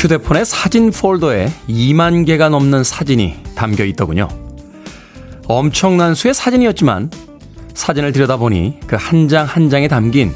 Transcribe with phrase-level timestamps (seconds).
[0.00, 4.28] 휴대폰의 사진 폴더에 2만 개가 넘는 사진이 담겨 있더군요.
[5.46, 7.10] 엄청난 수의 사진이었지만
[7.74, 10.32] 사진을 들여다보니 그 한 장 한 장에 담긴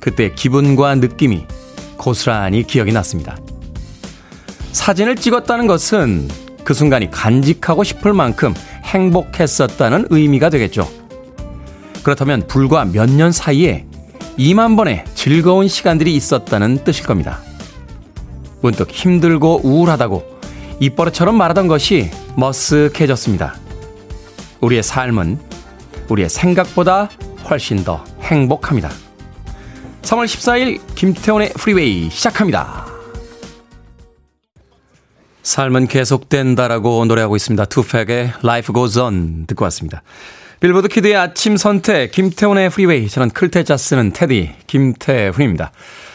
[0.00, 1.46] 그때 기분과 느낌이
[1.96, 3.36] 고스란히 기억이 났습니다.
[4.72, 6.28] 사진을 찍었다는 것은
[6.64, 8.52] 그 순간이 간직하고 싶을 만큼
[8.84, 10.86] 행복했었다는 의미가 되겠죠.
[12.02, 13.86] 그렇다면 불과 몇 년 사이에
[14.38, 17.40] 2만 번의 즐거운 시간들이 있었다는 뜻일 겁니다.
[18.60, 20.40] 문득 힘들고 우울하다고
[20.80, 23.52] 입버릇처럼 말하던 것이 머쓱해졌습니다.
[24.60, 25.38] 우리의 삶은
[26.08, 27.10] 우리의 생각보다
[27.48, 28.90] 훨씬 더 행복합니다.
[30.02, 32.86] 3월 14일 김태훈의 프리웨이 시작합니다.
[35.42, 37.64] 삶은 계속된다라고 노래하고 있습니다.
[37.66, 40.02] 투팩의 Life Goes On 듣고 왔습니다.
[40.60, 45.72] 빌보드 키드의 아침 선택 김태훈의 프리웨이 저는 클 태 자 쓰는 테디 김태훈입니다.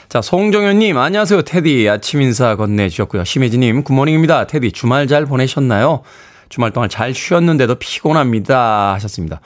[0.07, 1.89] 자, 송정현님, 안녕하세요, 테디.
[1.89, 3.23] 아침 인사 건네주셨고요.
[3.23, 4.45] 심혜진님, 굿모닝입니다.
[4.45, 6.03] 테디, 주말 잘 보내셨나요?
[6.47, 8.93] 주말 동안 잘 쉬었는데도 피곤합니다.
[8.93, 9.41] 하셨습니다.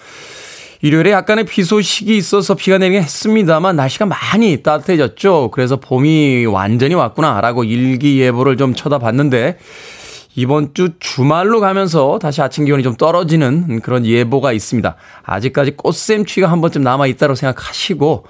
[0.82, 5.52] 일요일에 약간의 비 소식이 있어서 비가 내리긴 했습니다만 날씨가 많이 따뜻해졌죠.
[5.52, 9.58] 그래서 봄이 완전히 왔구나라고 일기예보를 좀 쳐다봤는데
[10.36, 14.96] 이번 주 주말로 가면서 다시 아침 기온이 좀 떨어지는 그런 예보가 있습니다.
[15.24, 18.24] 아직까지 꽃샘추위가 한 번쯤 남아 있다고 생각하시고 어,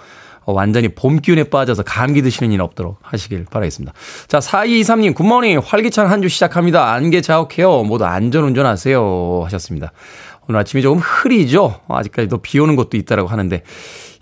[0.51, 3.93] 완전히 봄 기운에 빠져서 감기 드시는 일 없도록 하시길 바라겠습니다.
[4.27, 5.61] 자, 4223님, 굿모닝.
[5.63, 6.91] 활기찬 한 주 시작합니다.
[6.93, 7.83] 안개 자욱해요.
[7.83, 9.41] 모두 안전 운전 하세요.
[9.45, 9.91] 하셨습니다.
[10.47, 11.79] 오늘 아침이 조금 흐리죠?
[11.87, 13.63] 아직까지도 비 오는 곳도 있다라고 하는데,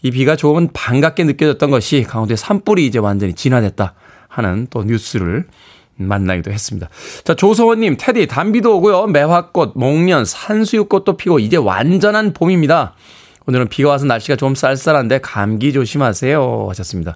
[0.03, 3.93] 이 비가 조금은 반갑게 느껴졌던 것이 강원도의 산불이 이제 완전히 진화됐다
[4.27, 5.47] 하는 또 뉴스를
[5.95, 6.89] 만나기도 했습니다.
[7.23, 9.07] 자, 조성원님, 테디, 단비도 오고요.
[9.07, 12.93] 매화꽃, 목련, 산수유꽃도 피고, 이제 완전한 봄입니다.
[13.47, 17.15] 오늘은 비가 와서 날씨가 좀 쌀쌀한데 감기 조심하세요 하셨습니다.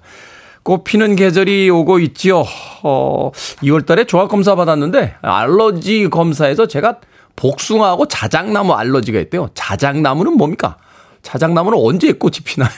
[0.63, 2.43] 꽃 피는 계절이 오고 있지요.
[2.83, 3.31] 어,
[3.63, 6.99] 2월 달에 종합검사 받았는데 알러지 검사에서 제가
[7.35, 9.49] 복숭아하고 자작나무 알러지가 있대요.
[9.53, 10.77] 자작나무는 뭡니까?
[11.21, 12.69] 자작나무는 언제 꽃이 피나요?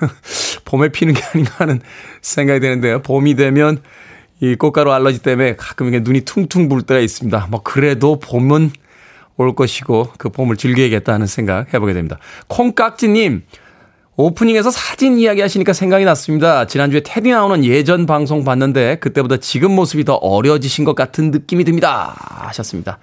[0.64, 1.80] 봄에 피는 게 아닌가 하는
[2.22, 3.02] 생각이 드는데요.
[3.02, 3.82] 봄이 되면
[4.40, 7.48] 이 꽃가루 알러지 때문에 가끔 이게 눈이 퉁퉁 불 때가 있습니다.
[7.50, 8.70] 뭐 그래도 봄은
[9.40, 12.18] 올 것이고 그 봄을 즐겨야겠다는 생각 해보게 됩니다.
[12.48, 13.42] 콩깍지님
[14.16, 16.66] 오프닝에서 사진 이야기 하시니까 생각이 났습니다.
[16.66, 22.14] 지난주에 테디 나오는 예전 방송 봤는데 그때보다 지금 모습이 더 어려지신 것 같은 느낌이 듭니다.
[22.18, 22.98] 하셨습니다.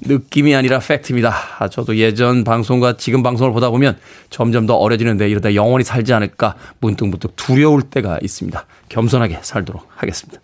[0.00, 1.34] 느낌이 아니라 팩트입니다.
[1.58, 3.98] 아, 저도 예전 방송과 지금 방송을 보다 보면
[4.30, 8.64] 점점 더 어려지는데 이러다 영원히 살지 않을까 문득문득 두려울 때가 있습니다.
[8.88, 10.40] 겸손하게 살도록 하겠습니다.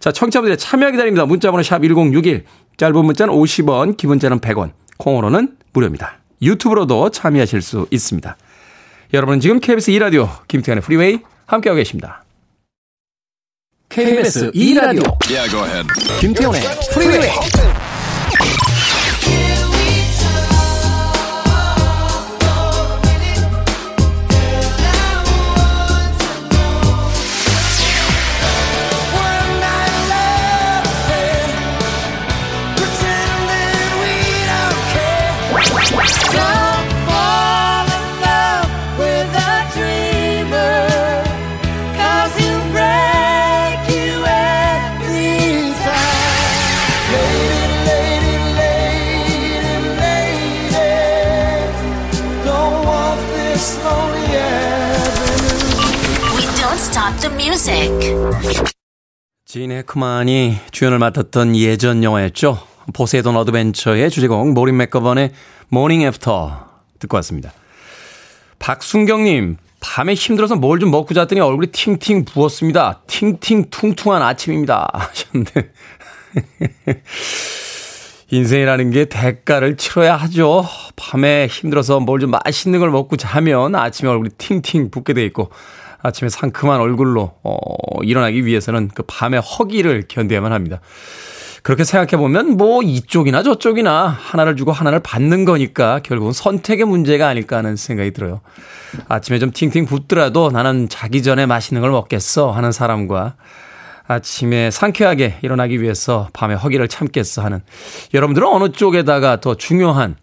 [0.00, 1.24] 자, 청취자분들의 참여 기다립니다.
[1.24, 2.44] 문자번호 샵 1061,
[2.76, 4.81] 짧은 문자는 50원, 긴 문자는 100원.
[5.02, 6.18] 콩으로는 무료입니다.
[6.40, 8.36] 유튜브로도 참여하실 수 있습니다.
[9.12, 12.24] 여러분은 지금 KBS 2라디오 김태훈의 프리웨이 함께하고 계십니다.
[13.88, 15.86] KBS 2라디오 yeah,
[16.20, 16.60] 김태훈의
[16.94, 17.30] 프리웨이
[59.44, 62.58] 진 해크만이 주연을 맡았던 예전 영화였죠.
[62.94, 65.32] 포세이돈 어드벤처의 주제곡 모린 맥거번의
[65.68, 66.66] Morning After
[66.98, 67.52] 듣고 왔습니다.
[68.58, 73.02] 박순경님 밤에 힘들어서 뭘 좀 먹고 잤더니 얼굴이 팅팅 부었습니다.
[73.06, 74.88] 팅팅 퉁퉁한 아침입니다.
[74.94, 75.72] 하셨는데
[78.30, 80.64] 인생이라는 게 대가를 치러야 하죠.
[80.96, 85.50] 밤에 힘들어서 뭘 좀 맛있는 걸 먹고 자면 아침에 얼굴이 팅팅 붓게 돼 있고
[86.02, 90.80] 아침에 상큼한 얼굴로 어, 일어나기 위해서는 그 밤의 허기를 견뎌야만 합니다.
[91.62, 97.58] 그렇게 생각해 보면 뭐 이쪽이나 저쪽이나 하나를 주고 하나를 받는 거니까 결국은 선택의 문제가 아닐까
[97.58, 98.40] 하는 생각이 들어요.
[99.08, 103.36] 아침에 좀 팅팅 붓더라도 나는 자기 전에 맛있는 걸 먹겠어 하는 사람과
[104.08, 107.60] 아침에 상쾌하게 일어나기 위해서 밤에 허기를 참겠어 하는
[108.12, 110.16] 여러분들은 어느 쪽에다가 더 중요한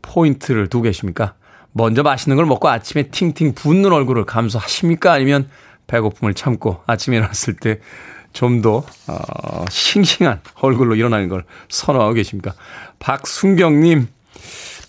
[0.00, 1.34] 포인트를 두고 계십니까?
[1.76, 5.12] 먼저 맛있는 걸 먹고 아침에 팅팅 붓는 얼굴을 감수하십니까?
[5.12, 5.48] 아니면
[5.86, 7.80] 배고픔을 참고 아침에 일어났을 때
[8.36, 12.52] 좀 더, 어, 싱싱한 얼굴로 일어나는 걸 선호하고 계십니까?
[12.98, 14.08] 박순경님,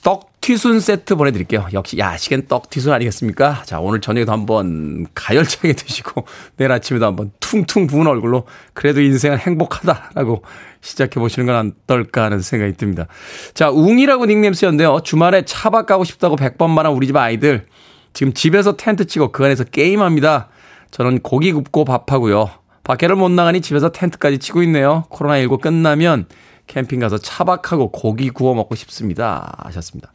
[0.04, 1.68] 떡 떡튀순 세트 보내드릴게요.
[1.74, 3.64] 역시 야식엔 떡튀순 아니겠습니까?
[3.66, 6.24] 자, 오늘 저녁에도 한번 가열차게 드시고
[6.56, 10.44] 내일 아침에도 한번 퉁퉁 부은 얼굴로 그래도 인생은 행복하다라고
[10.80, 13.08] 시작해 보시는 건 어떨까 하는 생각이 듭니다.
[13.54, 15.02] 자, 웅이라고 닉네임 쓰였는데요.
[15.04, 17.66] 주말에 차박 가고 싶다고 100번 말한 우리 집 아이들
[18.14, 20.48] 지금 집에서 텐트 치고 그 안에서 게임합니다.
[20.92, 22.50] 저는 고기 굽고 밥하고요.
[22.86, 25.04] 밖에를 못 나가니 집에서 텐트까지 치고 있네요.
[25.10, 26.26] 코로나19 끝나면
[26.68, 29.56] 캠핑 가서 차박하고 고기 구워 먹고 싶습니다.
[29.64, 30.12] 하셨습니다.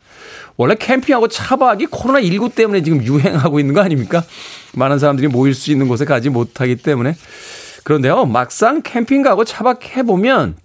[0.57, 4.23] 원래 캠핑하고 차박이 코로나19 때문에 지금 유행하고 있는 거 아닙니까?
[4.75, 7.17] 많은 사람들이 모일 수 있는 곳에 가지 못하기 때문에.
[7.85, 10.57] 그런데요, 막상 캠핑 가고 차박해보면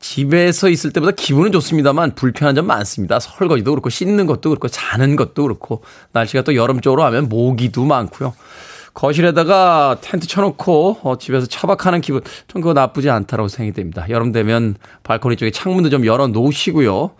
[0.00, 3.20] 집에서 있을 때보다 기분은 좋습니다만 불편한 점 많습니다.
[3.20, 8.34] 설거지도 그렇고 씻는 것도 그렇고 자는 것도 그렇고 날씨가 또 여름 쪽으로 하면 모기도 많고요.
[8.94, 14.06] 거실에다가 텐트 쳐놓고 어, 집에서 차박하는 기분 좀 그거 나쁘지 않다라고 생각이 됩니다.
[14.10, 17.12] 여름 되면 발코니 쪽에 창문도 좀 열어 놓으시고요.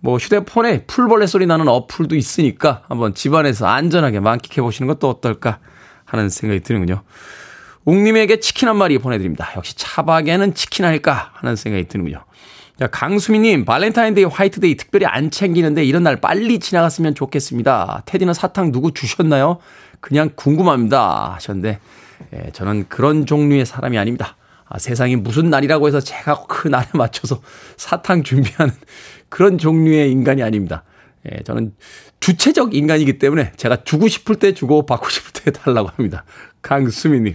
[0.00, 5.60] 뭐 휴대폰에 풀벌레 소리 나는 어플도 있으니까 한번 집안에서 안전하게 만끽해 보시는 것도 어떨까
[6.04, 7.02] 하는 생각이 드는군요.
[7.86, 9.50] 웅님에게 치킨 한 마리 보내드립니다.
[9.56, 12.22] 역시 차박에는 치킨 아닐까 하는 생각이 드는군요.
[12.78, 18.02] 자, 강수미님, 발렌타인데이 화이트데이 특별히 안 챙기는데 이런 날 빨리 지나갔으면 좋겠습니다.
[18.04, 19.58] 테디는 사탕 누구 주셨나요?
[20.04, 21.32] 그냥 궁금합니다.
[21.36, 21.78] 하셨는데,
[22.34, 24.36] 예, 저는 그런 종류의 사람이 아닙니다.
[24.68, 27.40] 아, 세상이 무슨 날이라고 해서 제가 그 날에 맞춰서
[27.78, 28.74] 사탕 준비하는
[29.30, 30.84] 그런 종류의 인간이 아닙니다.
[31.32, 31.72] 예, 저는
[32.20, 36.26] 주체적 인간이기 때문에 제가 주고 싶을 때 주고 받고 싶을 때 달라고 합니다.
[36.60, 37.34] 강수미님.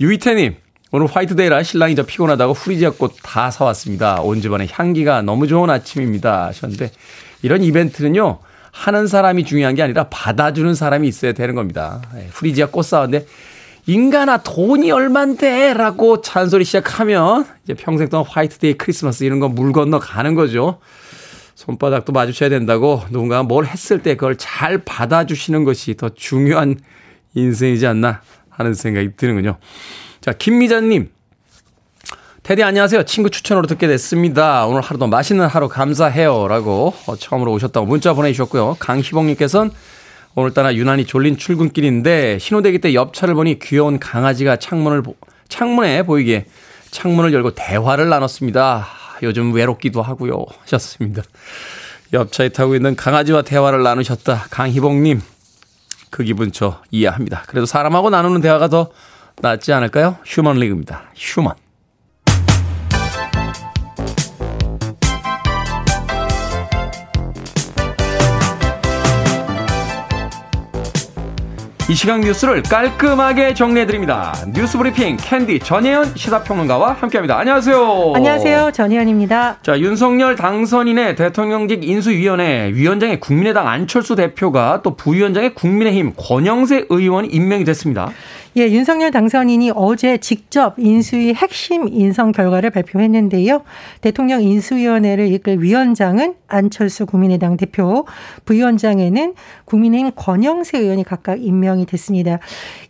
[0.00, 0.56] 유이태님,
[0.92, 4.22] 오늘 화이트데이라 신랑이 저 피곤하다고 후리지아 꽃 다 사왔습니다.
[4.22, 6.46] 온 집안에 향기가 너무 좋은 아침입니다.
[6.46, 6.90] 하셨는데,
[7.42, 8.38] 이런 이벤트는요,
[8.78, 12.00] 하는 사람이 중요한 게 아니라 받아주는 사람이 있어야 되는 겁니다.
[12.16, 13.26] 예, 프리지아 꽃 사왔는데
[13.86, 19.98] 인간아 돈이 얼만데 라고 잔소리 시작하면 이제 평생 동안 화이트데이 크리스마스 이런 거 물 건너
[19.98, 20.78] 가는 거죠.
[21.56, 26.76] 손바닥도 마주쳐야 된다고 누군가 뭘 했을 때 그걸 잘 받아주시는 것이 더 중요한
[27.34, 29.56] 인생이지 않나 하는 생각이 드는군요.
[30.20, 31.10] 자, 김미자님.
[32.48, 33.02] 테디 안녕하세요.
[33.02, 34.64] 친구 추천으로 듣게 됐습니다.
[34.64, 36.48] 오늘 하루도 맛있는 하루 감사해요.
[36.48, 38.76] 라고 어, 처음으로 오셨다고 문자 보내주셨고요.
[38.78, 39.70] 강희봉님께서는
[40.34, 45.02] 오늘따라 유난히 졸린 출근길인데 신호대기 때 옆차를 보니 귀여운 강아지가 창문을,
[45.50, 46.46] 창문에 보이기에
[46.90, 48.86] 창문을 열고 대화를 나눴습니다.
[49.24, 50.46] 요즘 외롭기도 하고요.
[50.62, 51.24] 하셨습니다.
[52.14, 54.46] 옆차에 타고 있는 강아지와 대화를 나누셨다.
[54.48, 55.20] 강희봉님.
[56.08, 57.42] 그 기분 저 이해합니다.
[57.46, 58.88] 그래도 사람하고 나누는 대화가 더
[59.42, 60.16] 낫지 않을까요?
[60.24, 61.10] 휴먼 리그입니다.
[61.14, 61.67] Human.
[71.90, 74.34] 이 시간 뉴스를 깔끔하게 정리해드립니다.
[74.54, 77.38] 뉴스 브리핑 캔디 전혜연 시사평론가와 함께합니다.
[77.38, 78.12] 안녕하세요.
[78.14, 78.72] 안녕하세요.
[78.72, 79.56] 전혜연입니다.
[79.62, 87.64] 자, 윤석열 당선인의 대통령직 인수위원회 위원장의 국민의당 안철수 대표가 또 부위원장의 국민의힘 권영세 의원이 임명이
[87.64, 88.10] 됐습니다.
[88.58, 93.62] 예, 윤석열 당선인이 어제 직접 인수위 핵심 인선 결과를 발표했는데요.
[94.00, 98.04] 대통령 인수위원회를 이끌 위원장은 안철수 국민의당 대표,
[98.46, 99.34] 부위원장에는
[99.64, 102.40] 국민의힘 권영세 의원이 각각 임명이 됐습니다.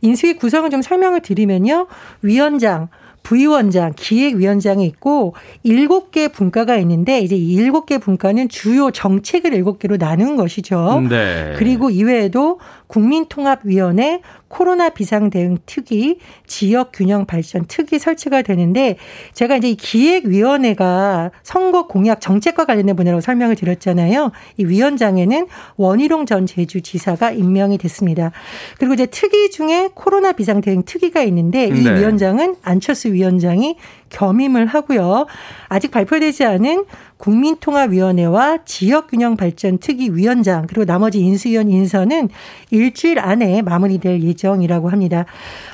[0.01, 1.87] 인수위 구성을 좀 설명을 드리면요.
[2.23, 2.89] 위원장,
[3.29, 9.79] 부위원장, 기획위원장이 있고 일곱 개 분과가 있는데 이제 이 일곱 개 분과는 주요 정책을 일곱
[9.79, 11.03] 개로 나눈 것이죠.
[11.11, 11.53] 네.
[11.59, 18.97] 그리고 이외에도 국민통합위원회, 코로나 비상대응 특위, 지역 균형 발전 특위 설치가 되는데
[19.35, 24.33] 제가 이제 이 기획위원회가 선거 공약 정책과 관련된 분야로 설명을 드렸잖아요.
[24.57, 28.33] 이 위원장에는 원희룡 전 제주지사가 임명이 됐습니다.
[28.79, 32.01] 그리고 이제 특위 중에 코로나 비상대응 특위가 있는데 이 네.
[32.01, 33.77] 위원장은 안철수 위원장이
[34.11, 35.27] 겸임을 하고요.
[35.69, 36.85] 아직 발표되지 않은
[37.19, 42.31] 국민통합위원회와 지역균형발전특위 위원장 그리고 나머지 인수위원 인선은
[42.71, 45.27] 일주일 안에 마무리될 예정이라고 합니다.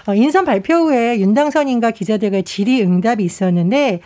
[0.06, 4.00] 어, 인선 발표 후에 윤당선인과 기자들과의 질의응답이 있었는데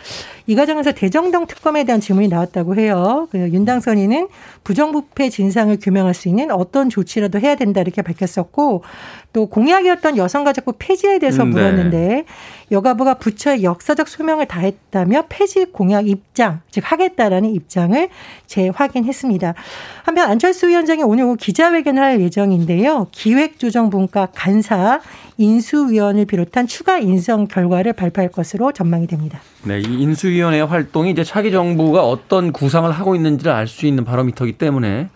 [0.47, 3.27] 이 과정에서 대정동 특검에 대한 질문이 나왔다고 해요.
[3.31, 4.27] 그 윤당선인은
[4.63, 8.83] 부정부패 진상을 규명할 수 있는 어떤 조치라도 해야 된다 이렇게 밝혔었고
[9.31, 11.53] 또 공약이었던 여성가족부 폐지에 대해서 음, 네.
[11.53, 12.25] 물었는데
[12.71, 18.09] 여가부가 부처의 역사적 소명을 다했다며 폐지 공약 입장, 즉 하겠다 라는 입장을
[18.47, 19.53] 재확인했습니다.
[20.03, 23.07] 한편 안철수 위원장이 오늘 오후 기자회견을 할 예정인데요.
[23.11, 24.99] 기획조정분과 간사,
[25.37, 29.39] 인수위원을 비롯한 추가 인성 결과를 발표할 것으로 전망이 됩니다.
[29.63, 34.57] 네, 이 인수위원회 활동이 이제 차기 정부가 어떤 구상을 하고 있는지를 알 수 있는 바로미터이기
[34.57, 35.09] 때문에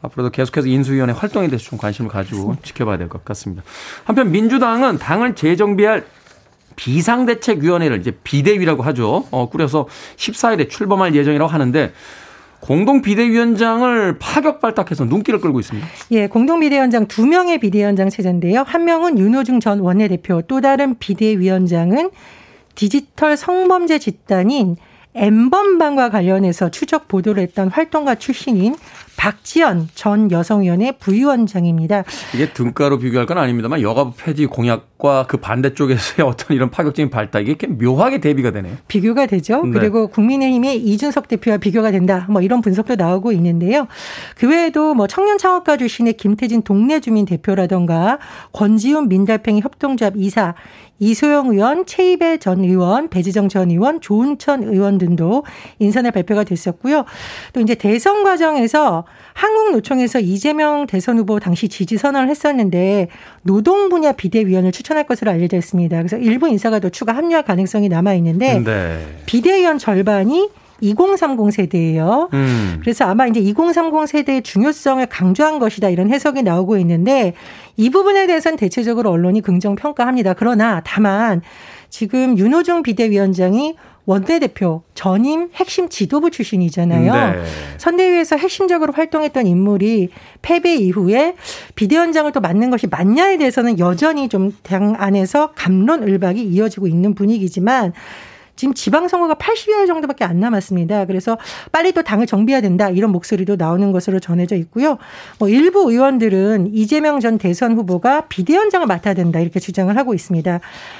[0.00, 3.64] 앞으로도 계속해서 인수위원회 활동에 대해서 좀 관심을 가지고 지켜봐야 될 것 같습니다.
[4.04, 6.04] 한편 민주당은 당을 재정비할
[6.78, 9.26] 비상대책위원회를 이제 비대위라고 하죠.
[9.30, 11.92] 어, 꾸려서 14일에 출범할 예정이라고 하는데
[12.60, 15.86] 공동 비대위원장을 파격 발탁해서 눈길을 끌고 있습니다.
[16.12, 18.64] 예, 공동 비대위원장 두 명의 비대위원장 체제인데요.
[18.66, 22.10] 한 명은 윤호중 전 원내대표, 또 다른 비대위원장은
[22.74, 24.76] 디지털 성범죄 집단인
[25.14, 28.76] 엠번방과 관련해서 추적 보도를 했던 활동가 출신인
[29.18, 32.04] 박지연 전 여성위원회 부위원장입니다.
[32.34, 37.66] 이게 등가로 비교할 건 아닙니다만 여가부 폐지 공약과 그 반대쪽에서의 어떤 이런 파격적인 발달 이게
[37.66, 38.76] 묘하게 대비가 되네요.
[38.86, 39.62] 비교가 되죠.
[39.64, 39.72] 네.
[39.72, 42.26] 그리고 국민의힘의 이준석 대표와 비교가 된다.
[42.30, 43.88] 뭐 이런 분석도 나오고 있는데요.
[44.36, 48.18] 그 외에도 뭐 청년 창업가 출신의 김태진 동네 주민 대표라던가
[48.52, 50.54] 권지훈 민달팽이 협동조합 이사
[51.00, 55.44] 이소영 의원, 최이배 전 의원, 배지정 전 의원, 조은천 의원 등도
[55.78, 57.04] 인선에 발표가 됐었고요.
[57.52, 63.08] 또 이제 대선 과정에서 한국노총에서 이재명 대선 후보 당시 지지 선언을 했었는데
[63.42, 65.96] 노동 분야 비대위원을 추천할 것으로 알려져 있습니다.
[65.96, 68.98] 그래서 일부 인사가 더 추가 합류할 가능성이 남아 있는데 네.
[69.26, 70.48] 비대위원 절반이
[70.80, 72.28] 2030 세대예요.
[72.32, 72.78] 음.
[72.80, 77.34] 그래서 아마 이제 2030 세대의 중요성을 강조한 것이다 이런 해석이 나오고 있는데
[77.76, 80.34] 이 부분에 대해서는 대체적으로 언론이 긍정 평가합니다.
[80.34, 81.42] 그러나 다만
[81.90, 83.76] 지금 윤호중 비대위원장이
[84.06, 87.12] 원내대표 전임 핵심 지도부 출신이잖아요.
[87.12, 87.42] 네.
[87.76, 90.08] 선대위에서 핵심적으로 활동했던 인물이
[90.40, 91.34] 패배 이후에
[91.74, 97.92] 비대위원장을 또 맡는 것이 맞냐에 대해서는 여전히 좀 당 안에서 감론을박이 이어지고 있는 분위기지만
[98.58, 101.04] 지금 지방선거가 80여일 정도밖에 안 남았습니다.
[101.04, 101.38] 그래서
[101.70, 104.98] 빨리 또 당을 정비해야 된다 이런 목소리도 나오는 것으로 전해져 있고요.
[105.38, 110.58] 뭐 일부 의원들은 이재명 전 대선 후보가 비대위원장을 맡아야 된다 이렇게 주장을 하고 있습니다.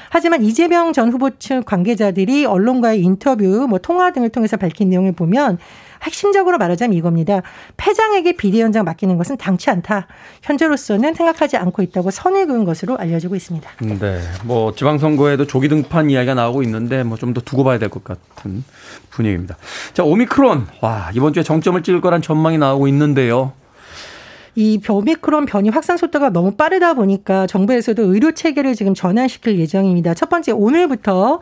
[0.08, 5.58] 하지만 이재명 전 후보 측 관계자들이 언론과의 인터뷰, 뭐 통화 등을 통해서 밝힌 내용을 보면
[6.02, 7.42] 핵심적으로 말하자면 이겁니다.
[7.76, 10.06] 패장에게 비대위원장 맡기는 것은 당치 않다.
[10.42, 13.70] 현재로서는 생각하지 않고 있다고 선을 그은 것으로 알려지고 있습니다.
[14.00, 14.20] 네.
[14.44, 18.64] 뭐 지방선거에도 조기 등판 이야기가 나오고 있는데 뭐 좀 더 두고 봐야 될 것 같은
[19.10, 19.56] 분위기입니다.
[19.92, 20.66] 자, 오미크론.
[20.80, 23.52] 와, 이번 주에 정점을 찍을 거란 전망이 나오고 있는데요.
[24.54, 30.14] 이 오미크론 변이 확산 속도가 너무 빠르다 보니까 정부에서도 의료 체계를 지금 전환시킬 예정입니다.
[30.14, 31.40] 첫 번째 오늘부터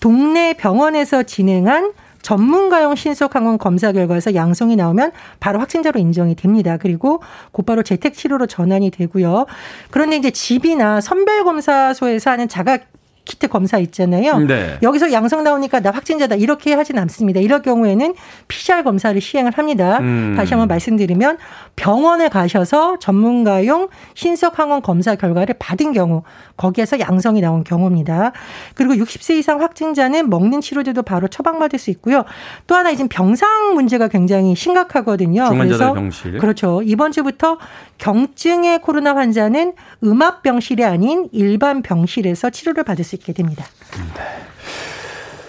[0.00, 1.92] 동네 병원에서 진행한
[2.28, 6.76] 전문가용 신속항원 검사 결과에서 양성이 나오면 바로 확진자로 인정이 됩니다.
[6.76, 9.46] 그리고 곧바로 재택 치료로 전환이 되고요.
[9.90, 12.80] 그런데 이제 집이나 선별 검사소에서 하는 자가
[13.24, 14.40] 키트 검사 있잖아요.
[14.40, 14.78] 네.
[14.82, 17.40] 여기서 양성 나오니까 나 확진자다 이렇게 하진 않습니다.
[17.40, 18.14] 이럴 경우에는
[18.48, 19.98] PCR 검사를 시행을 합니다.
[20.00, 20.34] 음.
[20.36, 21.38] 다시 한번 말씀드리면
[21.78, 26.24] 병원에 가셔서 전문가용 신속 항원 검사 결과를 받은 경우
[26.56, 28.32] 거기에서 양성이 나온 경우입니다.
[28.74, 32.24] 그리고 60세 이상 확진자는 먹는 치료제도 바로 처방받을 수 있고요.
[32.66, 35.48] 또 하나 이제 병상 문제가 굉장히 심각하거든요.
[35.50, 36.38] 그래서 병실.
[36.38, 36.82] 그렇죠.
[36.82, 37.58] 이번 주부터
[37.98, 43.64] 경증의 코로나 환자는 음압 병실이 아닌 일반 병실에서 치료를 받을 수 있게 됩니다.
[43.96, 44.57] 네.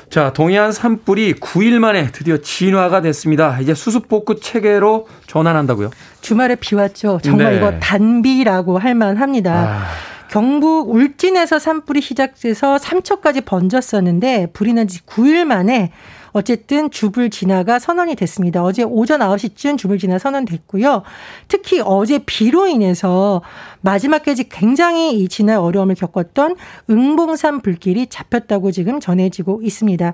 [0.10, 3.60] 자, 동해안 산불이 9일 만에 드디어 진화가 됐습니다.
[3.60, 5.92] 이제 수습복구 체계로 전환한다고요?
[6.22, 7.20] 주말에 비 왔죠.
[7.24, 7.58] 정말 네.
[7.58, 9.54] 이거 단비라고 할 만합니다.
[9.54, 9.84] 아.
[10.32, 15.92] 경북 울진에서 산불이 시작돼서 삼척까지 번졌었는데 불이 난 지 9일 만에
[16.32, 18.64] 어쨌든 주불 진화가 선언이 됐습니다.
[18.64, 21.04] 어제 오전 9시쯤 주불 진화 선언됐고요.
[21.48, 23.42] 특히 어제 비로 인해서
[23.82, 26.56] 마지막까지 굉장히 이 진화에 어려움을 겪었던
[26.90, 30.14] 응봉산 불길이 잡혔다고 지금 전해지고 있습니다.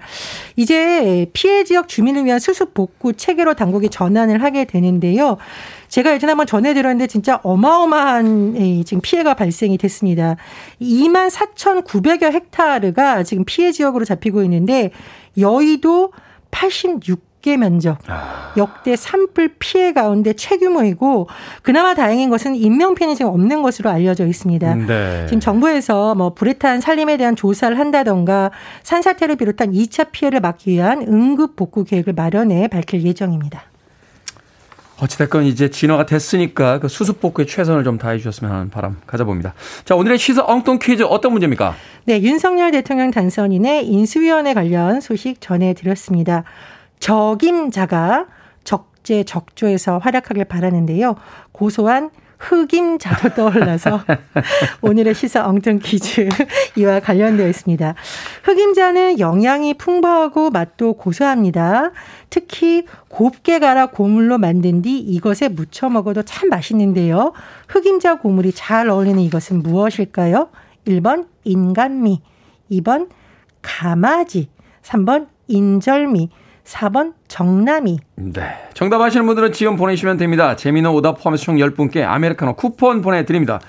[0.56, 5.38] 이제 피해 지역 주민을 위한 수습 복구 체계로 당국이 전환을 하게 되는데요.
[5.88, 10.36] 제가 예전에 한번 전해드렸는데 진짜 어마어마한 지금 피해가 발생이 됐습니다.
[10.82, 14.92] 2만 4,900여 헥타르가 지금 피해 지역으로 잡히고 있는데
[15.38, 16.12] 여의도
[16.52, 18.54] 86개 면적 아.
[18.58, 21.28] 역대 산불 피해 가운데 최규모이고
[21.62, 24.74] 그나마 다행인 것은 인명 피해는 지금 없는 것으로 알려져 있습니다.
[24.74, 25.26] 음, 네.
[25.28, 28.52] 지금 정부에서 뭐 불에 탄 살림에 대한 조사를 한다던가
[28.84, 33.64] 산사태를 비롯한 2차 피해를 막기 위한 응급 복구 계획을 마련해 밝힐 예정입니다.
[35.00, 39.54] 어찌됐건 이제 진화가 됐으니까 그 수습복구에 최선을 좀 다해 주셨으면 하는 바람 가져봅니다.
[39.84, 41.76] 자, 오늘의 시사 엉뚱 퀴즈 어떤 문제입니까?
[42.06, 46.44] 네, 윤석열 대통령 당선인의 인수위원회 관련 소식 전해드렸습니다.
[47.00, 48.28] 적임자가
[48.64, 51.16] 적재 적조에서 활약하길 바라는데요.
[51.52, 54.02] 고소한 흑임자도 떠올라서
[54.82, 56.28] 오늘의 시사 엉뚱 퀴즈
[56.76, 57.96] 이와 관련되어 있습니다.
[58.44, 61.92] 흑임자는 영양이 풍부하고 맛도 고소합니다.
[62.30, 67.34] 특히 곱게 갈아 고물로 만든 뒤 이것에 무쳐 먹어도 참 맛있는데요.
[67.68, 70.50] 흑임자 고물이 잘 어울리는 이것은 무엇일까요?
[70.88, 72.22] 1번 인간미,
[72.72, 73.10] 2번
[73.62, 74.50] 가마지,
[74.84, 76.30] 3번 인절미,
[76.64, 78.00] 4번 정남이.
[78.16, 78.44] 네.
[78.74, 80.56] 정답 아시는 분들은 지금 보내주시면 됩니다.
[80.56, 83.60] 재미는 오답 포함해서 총 10분께 아메리카노 쿠폰 보내드립니다.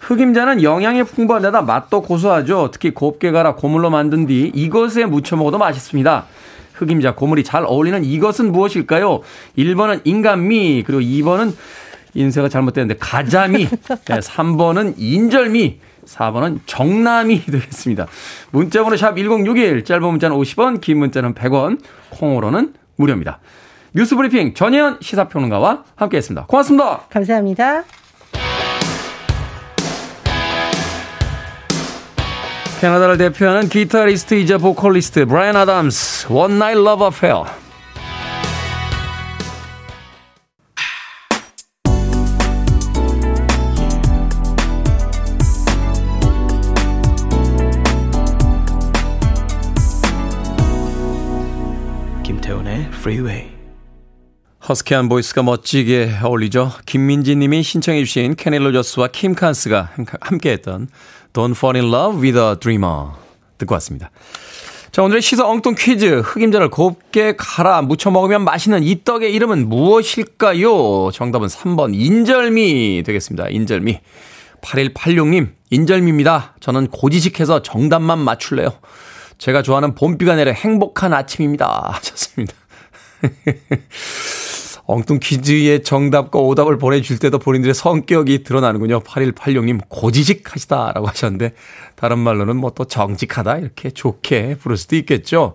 [0.00, 2.70] 흑임자는 영양이 풍부한 데다 맛도 고소하죠.
[2.72, 6.26] 특히 곱게 갈아 고물로 만든 뒤 이것에 무쳐 먹어도 맛있습니다.
[6.74, 9.20] 흑임자, 고물이 잘 어울리는 이것은 무엇일까요?
[9.56, 11.54] 1번은 인간미, 그리고 2번은
[12.14, 13.68] 인쇄가 잘못됐는데 가자미,
[14.08, 18.08] 네, 3번은 인절미, 4번은 정남이 되겠습니다.
[18.50, 21.78] 문자번호 샵 1061, 짧은 문자는 50원, 긴 문자는 100원,
[22.10, 23.38] 콩으로는 무료입니다.
[23.94, 26.46] 뉴스브리핑 전혜연 시사평론가와 함께했습니다.
[26.46, 27.02] 고맙습니다.
[27.10, 27.84] 감사합니다.
[32.80, 37.65] 캐나다를 대표하는 기타리스트이자 보컬리스트 브라이언 아담스 One Night Love Affair 김태훈의
[53.06, 53.52] Freeway
[54.68, 56.72] 허스키한 voice가 멋지게 어울리죠.
[56.86, 60.88] 김민지 님이 신청해 주신 케니 로저스와 킴 칸스가 함께했던
[61.32, 63.10] Don't Fall in Love with a Dreamer
[63.58, 64.10] 듣고 왔습니다.
[64.90, 66.18] 자, 오늘의 시사 엉뚱 퀴즈.
[66.18, 71.12] 흑임자를 곱게 갈아 무쳐 먹으면 맛있는 이 떡의 이름은 무엇일까요?
[71.12, 73.50] 정답은 3번 인절미 되겠습니다.
[73.50, 74.00] 인절미.
[74.62, 76.56] 8186님, 인절미입니다.
[76.58, 78.70] 저는 고지식해서 정답만 맞출래요.
[79.38, 81.92] 제가 좋아하는 봄비가 내려 행복한 아침입니다.
[81.94, 82.54] 하셨습니다.
[84.88, 89.00] 엉뚱 퀴즈의 정답과 오답을 보내줄 때도 본인들의 성격이 드러나는군요.
[89.00, 91.54] 8186님, 고지식 하시다 라고 하셨는데,
[91.96, 95.54] 다른 말로는 뭐 또 정직하다, 이렇게 좋게 부를 수도 있겠죠.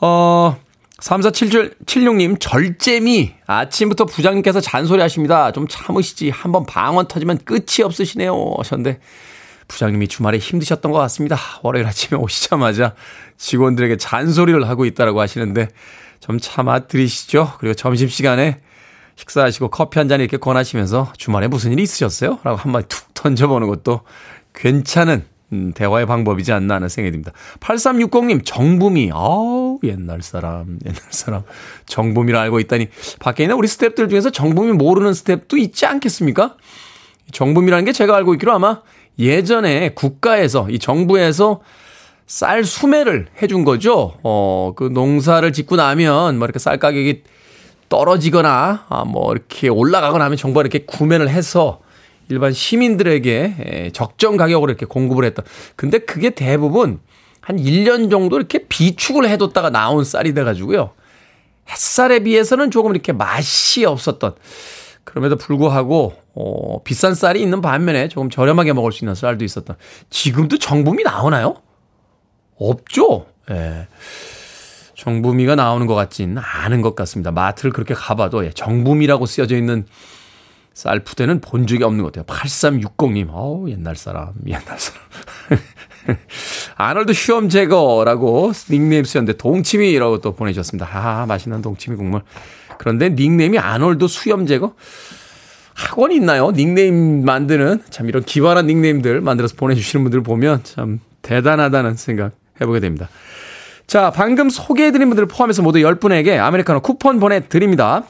[0.00, 0.56] 어,
[1.00, 3.34] 3476님, 절제미.
[3.46, 5.52] 아침부터 부장님께서 잔소리 하십니다.
[5.52, 6.30] 좀 참으시지.
[6.30, 8.54] 한번 방언 터지면 끝이 없으시네요.
[8.56, 9.00] 하셨는데,
[9.68, 11.36] 부장님이 주말에 힘드셨던 것 같습니다.
[11.62, 12.94] 월요일 아침에 오시자마자
[13.36, 15.68] 직원들에게 잔소리를 하고 있다라고 하시는데,
[16.20, 17.52] 좀 참아 드리시죠.
[17.58, 18.60] 그리고 점심시간에
[19.16, 22.38] 식사하시고 커피 한 잔 이렇게 권하시면서 주말에 무슨 일이 있으셨어요?
[22.44, 24.00] 라고 한마디 툭 던져보는 것도
[24.54, 27.32] 괜찮은 음, 대화의 방법이지 않나 하는 생각이 듭니다.
[27.60, 29.10] 8360님, 정부미.
[29.14, 31.42] 아우, 옛날 사람, 옛날 사람.
[31.86, 32.88] 정부미를 알고 있다니.
[33.18, 36.56] 밖에 있는 우리 스탭들 중에서 정부미 모르는 스탭도 있지 않겠습니까?
[37.32, 38.82] 정부미라는 게 제가 알고 있기로 아마
[39.18, 41.62] 예전에 국가에서, 이 정부에서
[42.28, 44.18] 쌀 수매를 해준 거죠.
[44.22, 47.22] 어, 그 농사를 짓고 나면 뭐 이렇게 쌀 가격이
[47.88, 51.80] 떨어지거나 아, 뭐 이렇게 올라가거나 하면 정부가 이렇게 구매를 해서
[52.28, 55.42] 일반 시민들에게 적정 가격으로 이렇게 공급을 했다.
[55.74, 57.00] 근데 그게 대부분
[57.40, 60.90] 한 1년 정도 이렇게 비축을 해뒀다가 나온 쌀이 돼가지고요.
[61.70, 64.34] 햇살에 비해서는 조금 이렇게 맛이 없었던
[65.04, 69.76] 그럼에도 불구하고 어, 비싼 쌀이 있는 반면에 조금 저렴하게 먹을 수 있는 쌀도 있었던
[70.10, 71.62] 지금도 정품이 나오나요?
[72.58, 73.26] 없죠.
[73.50, 73.86] 예.
[74.94, 77.30] 정부미가 나오는 것 같지는 않은 것 같습니다.
[77.30, 79.86] 마트를 그렇게 가봐도 예, 정부미라고 쓰여져 있는
[80.74, 82.24] 쌀푸대는 본 적이 없는 것 같아요.
[82.24, 85.02] 8360님, 어우, 옛날 사람, 옛날 사람.
[86.76, 90.88] 아놀드 슈엄 제거라고 닉네임 쓰였는데 동치미라고 또 보내주셨습니다.
[90.92, 92.22] 아, 맛있는 동치미 국물.
[92.78, 94.74] 그런데 닉네임이 아놀드 수염 제거?
[95.74, 96.50] 학원이 있나요?
[96.52, 103.08] 닉네임 만드는 참 이런 기발한 닉네임들 만들어서 보내주시는 분들 보면 참 대단하다는 생각 해보게 됩니다.
[103.86, 108.04] 자, 방금 소개해드린 분들 포함해서 모두 10분에게 아메리카노 쿠폰 보내드립니다.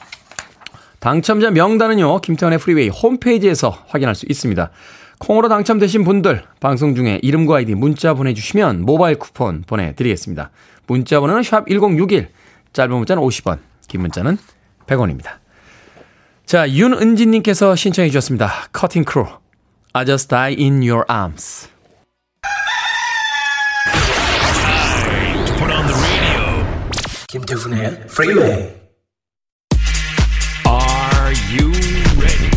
[0.99, 4.71] 당첨자 명단은요, 김태훈의 프리웨이 홈페이지에서 확인할 수 있습니다.
[5.19, 10.51] 콩으로 당첨되신 분들, 방송 중에 이름과 아이디 문자 보내주시면 모바일 쿠폰 보내드리겠습니다.
[10.87, 12.27] 문자 번호는 샵1061,
[12.73, 14.37] 짧은 문자는 50원, 긴 문자는
[14.87, 15.37] 100원입니다.
[16.45, 18.51] 자, 윤은진님께서 신청해 주셨습니다.
[18.73, 19.27] 커팅 크루,
[19.93, 21.69] I just died in your arms.
[27.31, 28.73] 김태훈의 프리웨이
[30.65, 31.71] Are you
[32.17, 32.49] ready?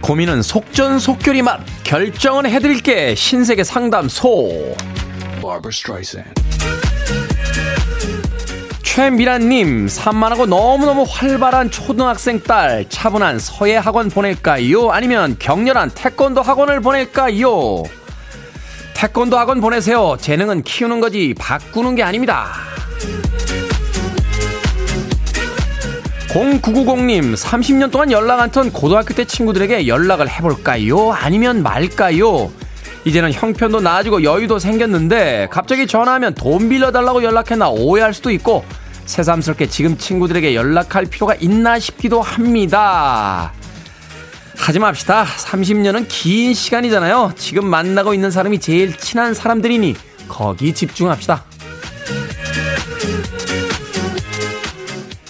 [0.00, 3.16] 고민은 속전속결이 맛 결정은 해드릴게.
[3.16, 4.76] 신세계 상담소.
[5.40, 6.32] Barbara Streisand
[9.00, 14.90] 최미란님, 산만하고 너무너무 활발한 초등학생 딸, 차분한 서예 학원 보낼까요?
[14.90, 17.82] 아니면 격렬한 태권도 학원을 보낼까요?
[18.94, 20.16] 태권도 학원 보내세요.
[20.18, 22.54] 재능은 키우는 거지, 바꾸는 게 아닙니다.
[26.30, 31.12] 0990님, 30년 동안 연락 안 턴 고등학교 때 친구들에게 연락을 해볼까요?
[31.12, 32.50] 아니면 말까요?
[33.04, 38.64] 이제는 형편도 나아지고 여유도 생겼는데 갑자기 전화하면 돈 빌려달라고 연락했나 오해할 수도 있고
[39.06, 43.52] 새삼스럽게 지금 친구들에게 연락할 필요가 있나 싶기도 합니다.
[44.56, 45.24] 하지 맙시다.
[45.24, 47.32] 30년은 긴 시간이잖아요.
[47.36, 49.94] 지금 만나고 있는 사람이 제일 친한 사람들이니
[50.28, 51.44] 거기 집중합시다.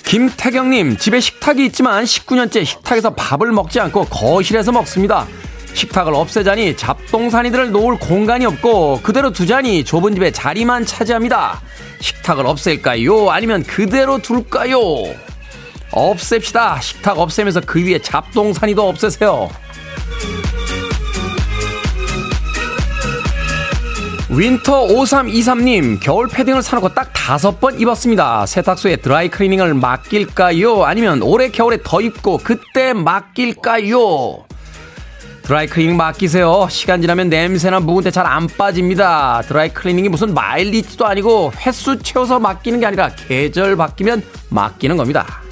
[0.04, 5.26] 김태경님, 집에 식탁이 있지만 19년째 식탁에서 밥을 먹지 않고 거실에서 먹습니다.
[5.74, 11.60] 식탁을 없애자니 잡동사니들을 놓을 공간이 없고 그대로 두자니 좁은 집에 자리만 차지합니다.
[12.00, 13.30] 식탁을 없앨까요?
[13.30, 14.78] 아니면 그대로 둘까요?
[15.90, 16.80] 없앱시다.
[16.80, 19.50] 식탁 없애면서 그 위에 잡동사니도 없애세요.
[24.28, 28.44] 윈터 5323님, 겨울 패딩을 사놓고 딱 다섯 번 입었습니다.
[28.44, 30.84] 세탁소에 드라이 클리닝을 맡길까요?
[30.84, 34.45] 아니면 올해 겨울에 더 입고 그때 맡길까요?
[35.46, 36.66] 드라이 클리닝 맡기세요.
[36.68, 39.42] 시간 지나면 냄새나 묵은데 잘 안 빠집니다.
[39.46, 45.42] 드라이 클리닝이 무슨 마일리지도 아니고 횟수 채워서 맡기는 게 아니라 계절 바뀌면 맡기는 겁니다.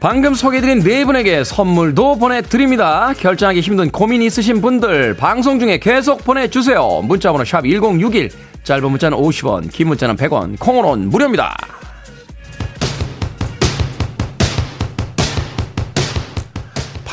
[0.00, 3.12] 방금 소개해드린 네 분에게 선물도 보내드립니다.
[3.18, 7.02] 결정하기 힘든 고민 있으신 분들 방송 중에 계속 보내주세요.
[7.02, 8.30] 문자번호 샵 1061,
[8.62, 11.56] 짧은 문자는 50원, 긴 문자는 100원, 콩으로는 무료입니다.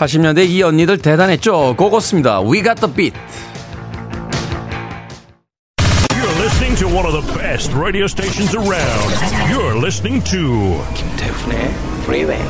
[0.03, 1.75] 80년대 이 언니들 대단했죠.
[1.77, 2.41] 고고습니다.
[2.41, 3.17] We got the beat.
[6.43, 9.09] listening to one of the best radio stations around.
[9.49, 11.71] You're listening to 김태훈의
[12.03, 12.43] Freeway.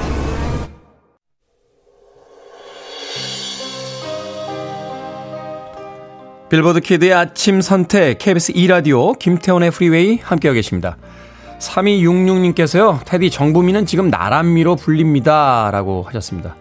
[6.50, 10.98] 빌보드 키드의 아침 선택 KBS 2라디오 김태훈의 프리웨이 함께하고 계십니다.
[11.60, 13.00] 3266님께서요.
[13.06, 15.70] 테디 정부미는 지금 나라미로 불립니다.
[15.72, 16.56] 라고 하셨습니다.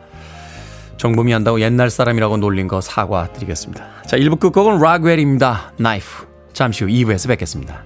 [1.03, 3.85] 정부미 한다고 옛날 사람이라고 놀린 거 사과드리겠습니다.
[4.07, 5.73] 자, 1부 끝곡은 락웰입니다.
[5.77, 6.29] 나이프.
[6.53, 7.83] 잠시 후 2부에서 뵙겠습니다.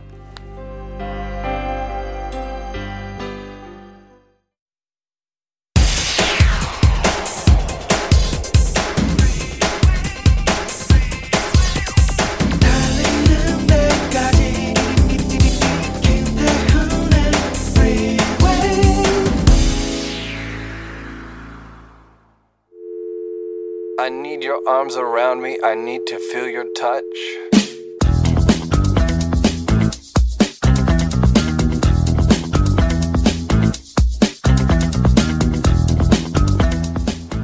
[24.66, 25.59] Arms around me.
[25.62, 27.05] I need to feel your touch.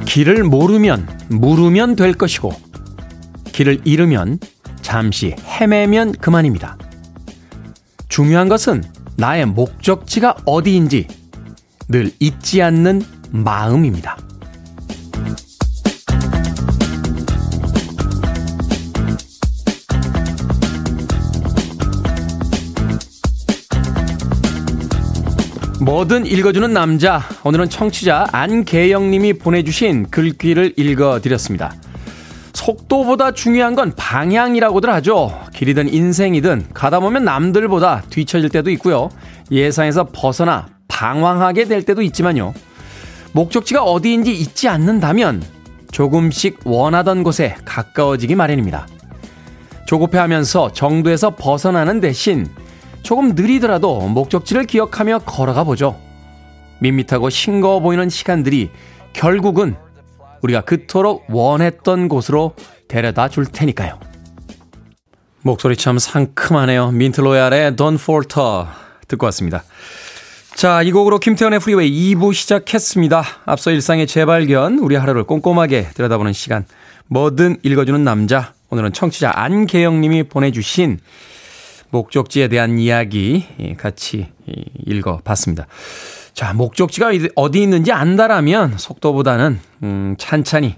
[0.05, 2.53] 길을 모르면 물으면 될 것이고
[3.51, 4.37] 길을 잃으면
[4.81, 6.77] 잠시 헤매면 그만입니다.
[8.09, 8.83] 중요한 것은
[9.17, 11.07] 나의 목적지가 어디인지
[11.87, 14.22] 늘 잊지 않는 마음입니다.
[25.83, 27.23] 뭐든 읽어주는 남자.
[27.43, 31.73] 오늘은 청취자 안계영님이 보내주신 글귀를 읽어드렸습니다.
[32.53, 35.37] 속도보다 중요한 건 방향이라고들 하죠.
[35.53, 39.09] 길이든 인생이든 가다 보면 남들보다 뒤처질 때도 있고요.
[39.51, 42.53] 예상에서 벗어나 방황하게 될 때도 있지만요.
[43.33, 45.43] 목적지가 어디인지 잊지 않는다면
[45.91, 48.87] 조금씩 원하던 곳에 가까워지기 마련입니다.
[49.85, 52.47] 조급해하면서 정도에서 벗어나는 대신
[53.03, 55.99] 조금 느리더라도 목적지를 기억하며 걸어가 보죠.
[56.79, 58.71] 밋밋하고 싱거워 보이는 시간들이
[59.13, 59.75] 결국은
[60.41, 62.55] 우리가 그토록 원했던 곳으로
[62.87, 63.99] 데려다 줄 테니까요.
[65.41, 66.91] 목소리 참 상큼하네요.
[66.91, 68.65] 민트로얄의 Don't Falter
[69.07, 69.63] 듣고 왔습니다.
[70.55, 73.23] 자, 이 곡으로 김태현의 프리웨이 2부 시작했습니다.
[73.45, 76.65] 앞서 일상의 재발견, 우리 하루를 꼼꼼하게 들여다보는 시간,
[77.07, 78.53] 뭐든 읽어주는 남자.
[78.69, 80.99] 오늘은 청취자 안계영님이 보내주신
[81.93, 83.45] 목적지에 대한 이야기
[83.77, 84.27] 같이
[84.87, 85.67] 읽어봤습니다.
[86.33, 90.77] 자, 목적지가 어디 있는지 안다라면 속도보다는 음, 찬찬히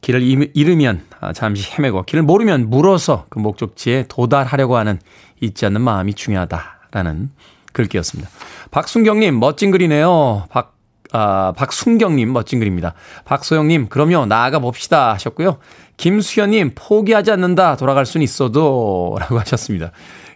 [0.00, 5.00] 길을 잃으면 아, 잠시 헤매고 길을 모르면 물어서 그 목적지에 도달하려고 하는
[5.40, 7.30] 잊지 않는 마음이 중요하다라는
[7.72, 8.30] 글귀였습니다.
[8.70, 10.46] 박순경님 멋진 글이네요.
[10.50, 10.74] 박
[11.12, 12.94] 아, 박순경님 멋진 글입니다.
[13.24, 15.58] 박소영님 그럼요 나아가 봅시다 하셨고요.
[15.96, 19.90] 김수현님 포기하지 않는다 돌아갈 수는 있어도 라고 하셨습니다.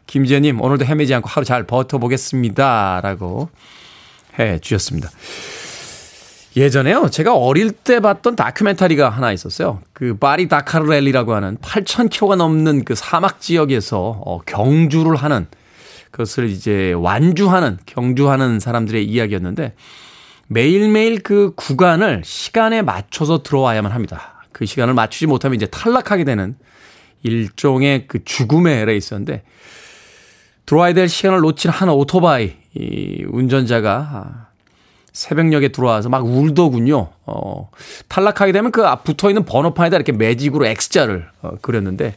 [0.09, 3.01] 김지현님, 오늘도 헤매지 않고 하루 잘 버텨보겠습니다.
[3.03, 3.51] 라고
[4.39, 5.11] 해 주셨습니다.
[6.57, 9.81] 예전에요, 제가 어릴 때 봤던 다큐멘터리가 하나 있었어요.
[9.93, 15.47] 그 바리 다카르 랠리라고 하는 8,000km가 넘는 그 사막 지역에서 어, 경주를 하는
[16.11, 19.75] 그것을 이제 완주하는, 경주하는 사람들의 이야기였는데
[20.47, 24.43] 매일매일 그 구간을 시간에 맞춰서 들어와야만 합니다.
[24.53, 26.57] 그 시간을 맞추지 못하면 이제 탈락하게 되는
[27.23, 29.43] 일종의 그 죽음의 레이스였는데
[30.69, 34.49] 들어와야 될 시간을 놓친 한 오토바이 이 운전자가
[35.15, 37.09] 새벽녘에 들어와서 막 울더군요.
[37.25, 37.71] 어,
[38.09, 42.17] 탈락하게 되면 그 붙어 있는 번호판에다 이렇게 매직으로 X자를 어, 그렸는데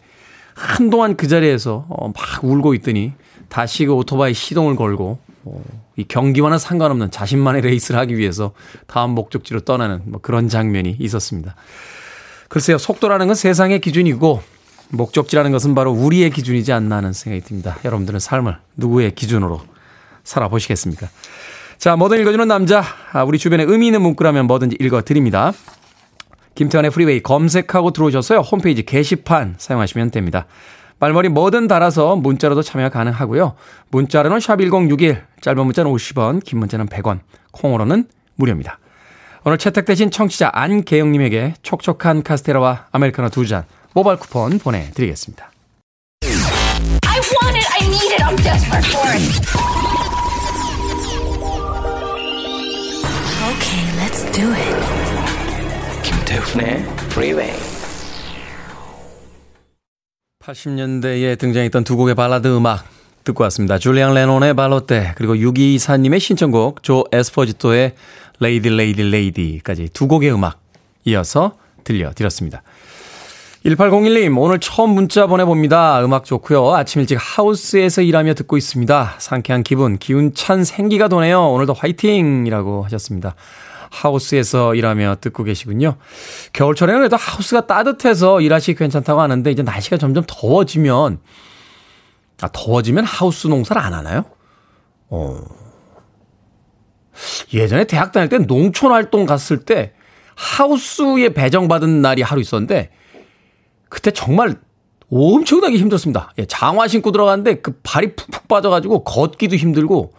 [0.53, 3.13] 한동안 그 자리에서 어, 막 울고 있더니
[3.47, 5.63] 다시 그 오토바이 시동을 걸고 어,
[5.95, 8.51] 이 경기와는 상관없는 자신만의 레이스를 하기 위해서
[8.85, 11.55] 다음 목적지로 떠나는 뭐 그런 장면이 있었습니다.
[12.49, 14.43] 글쎄요, 속도라는 건 세상의 기준이고
[14.91, 17.77] 목적지라는 것은 바로 우리의 기준이지 않나 하는 생각이 듭니다.
[17.85, 19.61] 여러분들은 삶을 누구의 기준으로
[20.23, 21.07] 살아보시겠습니까?
[21.77, 22.83] 자, 뭐든 읽어주는 남자.
[23.11, 25.53] 아, 우리 주변에 의미 있는 문구라면 뭐든지 읽어드립니다.
[26.55, 28.39] 김태훈의 프리웨이 검색하고 들어오셔서요.
[28.39, 30.45] 홈페이지 게시판 사용하시면 됩니다.
[30.99, 33.55] 말머리 뭐든 달아서 문자로도 참여 가능하고요.
[33.89, 38.77] 문자로는 샵1061, 짧은 문자는 50원, 긴 문자는 100원, 콩으로는 무료입니다.
[39.43, 45.51] 오늘 채택되신 청취자 안계영님에게 촉촉한 카스테라와 아메리카노 두 잔 모바일 쿠폰 보내드리겠습니다.
[46.23, 49.21] I want it, I need it, I'm desperate for it.
[53.51, 54.75] Okay, let's do it.
[56.03, 57.53] 김태훈의 Freeway.
[60.39, 62.85] 80년대에 등장했던 두 곡의 발라드 음악
[63.23, 63.77] 듣고 왔습니다.
[63.77, 67.93] 줄리안 레논의 Valotte 그리고 6224님의 신청곡 조 에스포지토의
[68.39, 70.59] Lady Lady Lady까지 두 곡의 음악
[71.05, 72.63] 이어서 들려드렸습니다.
[73.65, 76.03] 1801님, 오늘 처음 문자 보내봅니다.
[76.03, 76.73] 음악 좋고요.
[76.73, 79.15] 아침 일찍 하우스에서 일하며 듣고 있습니다.
[79.19, 81.47] 상쾌한 기분, 기운 찬 생기가 도네요.
[81.51, 82.47] 오늘도 화이팅!
[82.47, 83.35] 이라고 하셨습니다.
[83.91, 85.97] 하우스에서 일하며 듣고 계시군요.
[86.53, 91.19] 겨울철에는 그래도 하우스가 따뜻해서 일하시기 괜찮다고 하는데 이제 날씨가 점점 더워지면,
[92.41, 94.25] 아, 더워지면 하우스 농사를 안 하나요?
[95.09, 95.37] 어.
[97.53, 99.93] 예전에 대학 다닐 때 농촌 활동 갔을 때
[100.33, 102.89] 하우스에 배정받은 날이 하루 있었는데
[103.91, 104.55] 그때 정말
[105.11, 106.31] 엄청나게 힘들었습니다.
[106.39, 110.13] 예, 장화 신고 들어갔는데 그 발이 푹푹 빠져가지고 걷기도 힘들고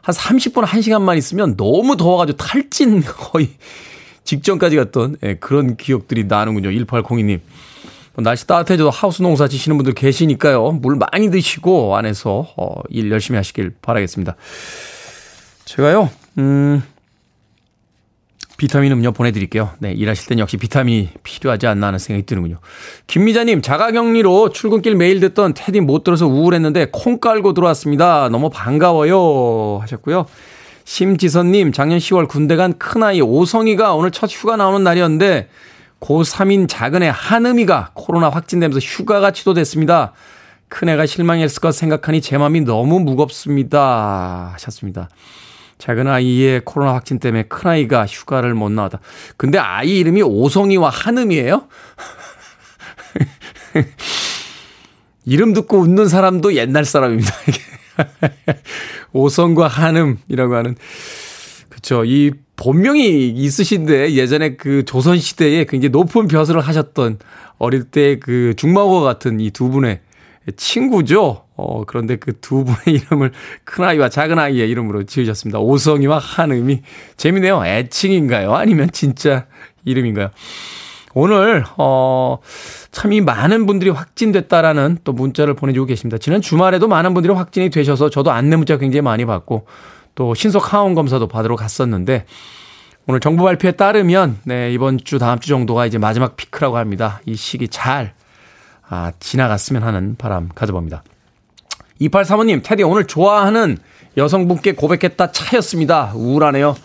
[0.00, 3.50] 한 30분, 1시간만 있으면 너무 더워가지고 탈진 거의
[4.24, 6.70] 직전까지 갔던 예, 그런 기억들이 나는군요.
[6.70, 7.40] 1802님.
[8.14, 10.72] 뭐 날씨 따뜻해져도 하우스 농사 지시는 분들 계시니까요.
[10.72, 14.36] 물 많이 드시고 안에서 어, 일 열심히 하시길 바라겠습니다.
[15.66, 16.82] 제가요, 음,
[18.62, 19.70] 비타민 음료 보내드릴게요.
[19.80, 22.60] 네, 일하실 땐 역시 비타민이 필요하지 않나 하는 생각이 드는군요.
[23.08, 28.28] 김미자님, 자가격리로 출근길 매일 듣던 테디 못 들어서 우울했는데 콩 깔고 들어왔습니다.
[28.28, 29.80] 너무 반가워요.
[29.80, 30.26] 하셨고요.
[30.84, 35.48] 심지선님, 작년 10월 군대 간 큰아이 오성이가 오늘 첫 휴가 나오는 날이었는데
[35.98, 40.12] 고3인 작은애 한음이가 코로나 확진되면서 휴가가 취소됐습니다.
[40.68, 44.50] 큰애가 실망했을 것 생각하니 제 마음이 너무 무겁습니다.
[44.52, 45.08] 하셨습니다.
[45.82, 49.00] 작은 아이의 코로나 확진 때문에 큰 아이가 휴가를 못 나왔다.
[49.36, 51.66] 근데 아이 이름이 오성이와 한음이에요?
[55.26, 57.32] 이름 듣고 웃는 사람도 옛날 사람입니다.
[59.12, 60.76] 오성과 한음이라고 하는
[61.68, 62.04] 그쵸.
[62.04, 67.18] 이 본명이 있으신데 예전에 그 조선 시대에 굉장히 높은 벼슬을 하셨던
[67.58, 69.98] 어릴 때 그 중마고 같은 이 두 분의
[70.56, 71.44] 친구죠.
[71.62, 73.32] 어, 그런데 그 두 분의 이름을
[73.64, 75.58] 큰아이와 작은아이의 이름으로 지으셨습니다.
[75.60, 76.82] 오성이와 한음이.
[77.16, 77.64] 재미네요.
[77.64, 78.54] 애칭인가요?
[78.54, 79.46] 아니면 진짜
[79.84, 80.30] 이름인가요?
[81.14, 82.38] 오늘, 어,
[82.90, 86.16] 참 이 많은 분들이 확진됐다라는 또 문자를 보내주고 계십니다.
[86.18, 89.66] 지난 주말에도 많은 분들이 확진이 되셔서 저도 안내 문자 굉장히 많이 받고
[90.14, 92.24] 또 신속 항원 검사도 받으러 갔었는데
[93.06, 97.20] 오늘 정부 발표에 따르면 네, 이번 주 다음 주 정도가 이제 마지막 피크라고 합니다.
[97.26, 98.14] 이 시기 잘
[98.88, 101.02] 아, 지나갔으면 하는 바람 가져봅니다.
[102.08, 103.78] 2835님, 테디 오늘 좋아하는
[104.16, 106.12] 여성분께 고백했다 차였습니다.
[106.14, 106.76] 우울하네요.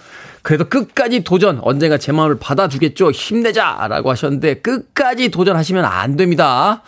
[0.41, 3.11] 그래도 끝까지 도전, 언젠가 제 마음을 받아주겠죠.
[3.11, 3.87] 힘내자!
[3.89, 6.83] 라고 하셨는데, 끝까지 도전하시면 안 됩니다.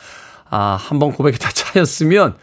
[0.50, 2.36] 아, 한 번 고백했다 차였으면,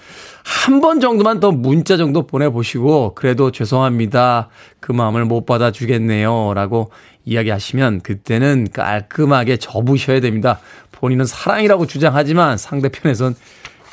[0.45, 4.49] 한 번 정도만 더 문자 정도 보내보시고, 그래도 죄송합니다.
[4.79, 6.53] 그 마음을 못 받아주겠네요.
[6.55, 6.91] 라고
[7.25, 10.61] 이야기하시면, 그때는 깔끔하게 접으셔야 됩니다.
[10.93, 13.35] 본인은 사랑이라고 주장하지만, 상대편에선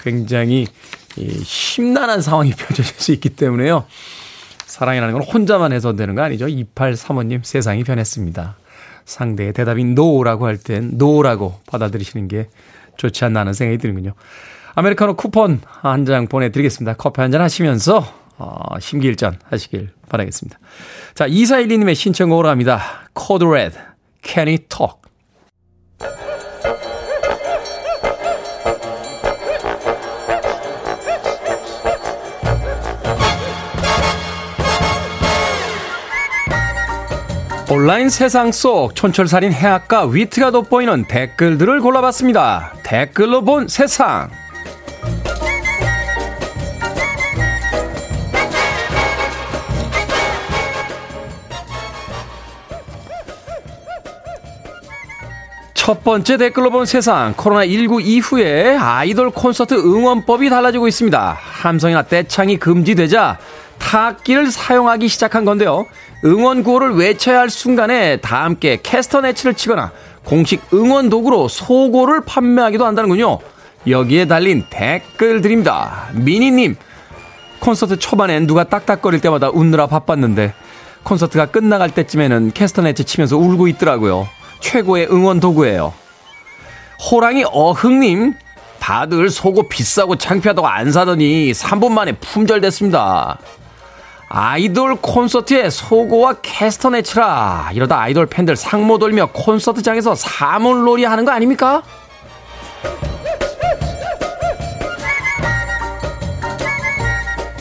[0.03, 0.67] 굉장히
[1.43, 3.85] 심란한 상황이 펼쳐질 수 있기 때문에요.
[4.65, 6.47] 사랑이라는 건 혼자만 해서 되는 거 아니죠.
[6.47, 8.55] 2835님 세상이 변했습니다.
[9.05, 12.47] 상대의 대답이 no라고 할 땐 no라고 받아들이시는 게
[12.97, 14.13] 좋지 않나 하는 생각이 드는군요.
[14.75, 16.95] 아메리카노 쿠폰 한 장 보내드리겠습니다.
[16.95, 18.03] 커피 한 잔 하시면서
[18.37, 20.57] 어, 심기일전 하시길 바라겠습니다.
[21.13, 22.81] 자, 2412님의 신청곡으로 합니다.
[23.13, 23.77] 코드 레드,
[24.23, 25.02] Can We Talk.
[37.69, 42.73] 온라인 세상 속 촌철살인 해학과 위트가 돋보이는 댓글들을 골라봤습니다.
[42.83, 44.29] 댓글로 본 세상.
[55.73, 61.37] 첫 번째 댓글로 본 세상 코로나19 이후에 아이돌 콘서트 응원법이 달라지고 있습니다.
[61.39, 63.37] 함성이나 떼창이 금지되자
[63.83, 65.85] 타악기를 사용하기 시작한 건데요.
[66.25, 69.91] 응원 구호를 외쳐야 할 순간에 다 함께 캐스터네치를 치거나
[70.23, 73.39] 공식 응원 도구로 소고를 판매하기도 한다는군요.
[73.87, 76.11] 여기에 달린 댓글들입니다.
[76.13, 76.77] 미니님,
[77.59, 80.53] 콘서트 초반엔 누가 딱딱거릴 때마다 웃느라 바빴는데
[81.03, 84.27] 콘서트가 끝나갈 때쯤에는 캐스터네치 치면서 울고 있더라고요.
[84.61, 85.93] 최고의 응원 도구예요.
[87.11, 88.33] 호랑이 어흥님,
[88.79, 93.37] 다들 속옷 비싸고 창피하다고 안 사더니 3분 만에 품절됐습니다.
[94.35, 101.83] 아이돌 콘서트에 소고와 캐스터네치라 이러다 아이돌 팬들 상모 돌며 콘서트장에서 사물놀이 하는 거 아닙니까?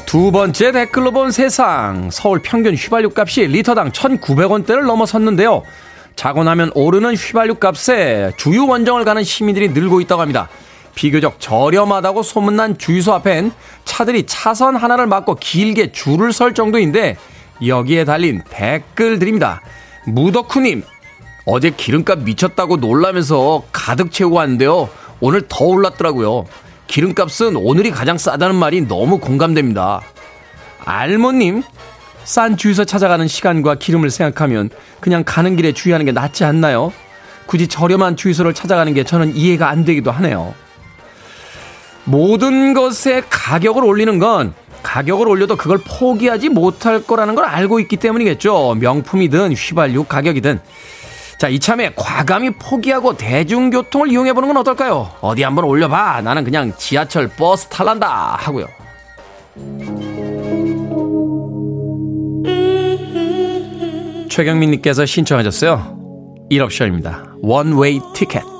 [0.07, 5.65] 두 번째 댓글로 본 세상 서울 평균 휘발유 값이 리터당 1,900원대를 넘어섰는데요.
[6.17, 10.49] 자고 나면 오르는 휘발유 값에 주유 원정을 가는 시민들이 늘고 있다고 합니다.
[10.95, 13.53] 비교적 저렴하다고 소문난 주유소 앞엔
[13.85, 17.17] 차들이 차선 하나를 막고 길게 줄을 설 정도인데
[17.67, 19.63] 여기에 달린 댓글들입니다.
[20.07, 20.83] 무덕후님,
[21.45, 24.89] 어제 기름값 미쳤다고 놀라면서 가득 채우고 왔는데요.
[25.21, 26.47] 오늘 더 올랐더라고요.
[26.89, 30.03] 기름값은 오늘이 가장 싸다는 말이 너무 공감됩니다.
[30.85, 31.63] 알모님,
[32.25, 36.93] 싼 주유소 찾아가는 시간과 기름을 생각하면 그냥 가는 길에 주유하는 게 낫지 않나요?
[37.47, 40.55] 굳이 저렴한 주유소를 찾아가는 게 저는 이해가 안 되기도 하네요.
[42.05, 48.77] 모든 것의 가격을 올리는 건 가격을 올려도 그걸 포기하지 못할 거라는 걸 알고 있기 때문이겠죠.
[48.81, 50.61] 명품이든 휘발유 가격이든.
[51.39, 55.11] 자, 이참에 과감히 포기하고 대중교통을 이용해보는 건 어떨까요?
[55.21, 56.21] 어디 한번 올려봐.
[56.23, 58.37] 나는 그냥 지하철 버스 탈란다.
[58.39, 58.67] 하고요.
[64.29, 65.99] 최경민님께서 신청하셨어요.
[66.51, 67.33] 1옵션입니다.
[67.43, 68.52] 원웨이 티켓.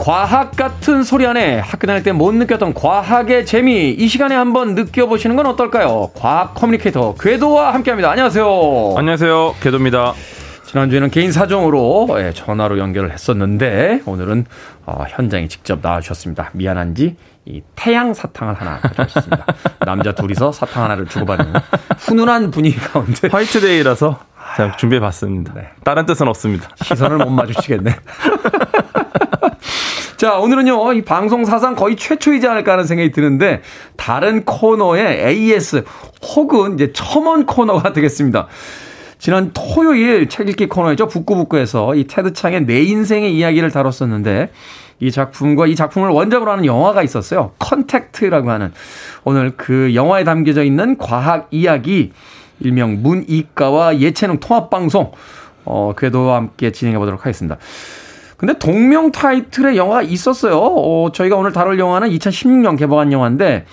[0.00, 5.36] 과학 같은 소리 안에 학교 다닐 때 못 느꼈던 과학의 재미 이 시간에 한번 느껴보시는
[5.36, 6.10] 건 어떨까요?
[6.14, 8.10] 과학 커뮤니케이터 궤도와 함께합니다.
[8.10, 8.94] 안녕하세요.
[8.96, 9.54] 안녕하세요.
[9.60, 10.14] 궤도입니다.
[10.66, 14.46] 지난주에는 개인 사정으로 예, 전화로 연결을 했었는데 오늘은
[14.86, 16.50] 어, 현장에 직접 나와주셨습니다.
[16.54, 19.44] 미안한지 이 태양 사탕을 하나 가져왔습니다.
[19.84, 21.54] 남자 둘이서 사탕 하나를 주고받는
[21.98, 24.18] 훈훈한 분위기 가운데 화이트데이라서
[24.56, 25.52] 제가 준비해봤습니다.
[25.54, 25.68] 네.
[25.84, 26.68] 다른 뜻은 없습니다.
[26.82, 27.94] 시선을 못 마주치겠네.
[30.20, 33.62] 자, 오늘은요, 이 방송 사상 거의 최초이지 않을까 하는 생각이 드는데,
[33.96, 35.86] 다른 코너의 AS
[36.36, 38.46] 혹은 이제 첨언 코너가 되겠습니다.
[39.18, 41.08] 지난 토요일 책 읽기 코너였죠.
[41.08, 44.50] 북구북구에서 이 테드 창의 네 인생의 이야기를 다뤘었는데,
[44.98, 47.52] 이 작품과 이 작품을 원작으로 하는 영화가 있었어요.
[47.58, 48.74] 컨택트라고 하는.
[49.24, 52.12] 오늘 그 영화에 담겨져 있는 과학 이야기,
[52.60, 55.12] 일명 문이과와 예체능 통합방송,
[55.64, 57.56] 어, 궤도와 함께 진행해 보도록 하겠습니다.
[58.40, 60.56] 근데 동명 타이틀의 영화가 있었어요.
[60.56, 63.66] 어, 저희가 오늘 다룰 영화는 2016년 개봉한 영화인데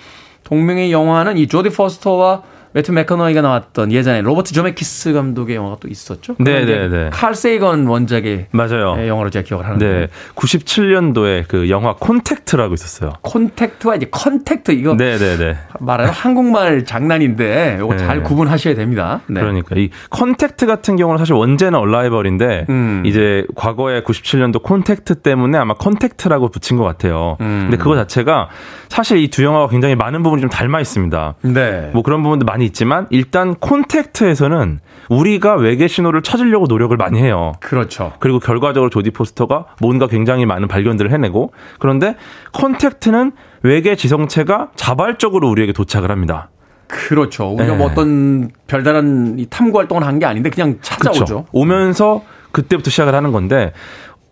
[0.44, 2.42] 동명의 영화는 이 조디 포스터와
[2.72, 6.36] 매튜 맥커너히가 나왔던 예전에 로버트 저메키스 감독의 영화가 또 있었죠.
[6.38, 6.88] 네네네.
[6.88, 7.10] 네.
[7.12, 9.06] 칼 세이건 원작의 맞아요.
[9.06, 9.86] 영화로 제가 기억을 하는데.
[9.86, 10.08] 네.
[10.34, 13.12] 97년도에 그 영화 콘택트라고 있었어요.
[13.22, 15.56] 콘택트와 이제 컨택트 이거 네네네.
[15.80, 17.98] 말하는 한국말 장난인데 이거 네.
[17.98, 19.20] 잘 구분하셔야 됩니다.
[19.28, 19.40] 네.
[19.40, 23.02] 그러니까 이 컨택트 같은 경우는 사실 원제는 Arrival인데 음.
[23.06, 27.36] 이제 과거에 97년도 콘택트 때문에 아마 컨택트라고 붙인 것 같아요.
[27.40, 27.68] 음.
[27.70, 28.48] 근데 그거 자체가
[28.88, 31.34] 사실 이 두 영화가 굉장히 많은 부분이 좀 닮아 있습니다.
[31.42, 31.90] 네.
[31.92, 37.52] 뭐 그런 부분도 많이 있지만 일단 콘택트에서는 우리가 외계 신호를 찾으려고 노력을 많이 해요.
[37.60, 38.12] 그렇죠.
[38.20, 42.16] 그리고 결과적으로 조디 포스터가 뭔가 굉장히 많은 발견들을 해내고 그런데
[42.52, 43.32] 콘택트는
[43.62, 46.50] 외계 지성체가 자발적으로 우리에게 도착을 합니다.
[46.86, 47.48] 그렇죠.
[47.48, 47.76] 우리가 네.
[47.76, 51.24] 뭐 어떤 별다른 탐구 활동을 한 게 아닌데 그냥 찾아오죠.
[51.24, 51.46] 그렇죠.
[51.52, 53.72] 오면서 그때부터 시작을 하는 건데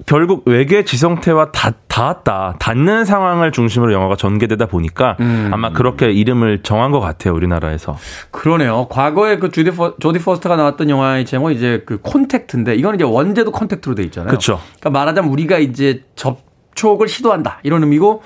[0.04, 5.50] 결국 외계 지성태와 다, 닿았다, 닿는 상황을 중심으로 영화가 전개되다 보니까 음.
[5.52, 7.96] 아마 그렇게 이름을 정한 것 같아요, 우리나라에서.
[8.30, 8.88] 그러네요.
[8.90, 13.50] 과거에 그 주디 포, 조디 포스터가 나왔던 영화의 제목 이제 그 콘택트인데 이거는 이제 원제도
[13.50, 14.28] 콘택트로 돼 있잖아요.
[14.28, 14.60] 그렇죠.
[14.78, 18.22] 그러니까 말하자면 우리가 이제 접촉을 시도한다 이런 의미고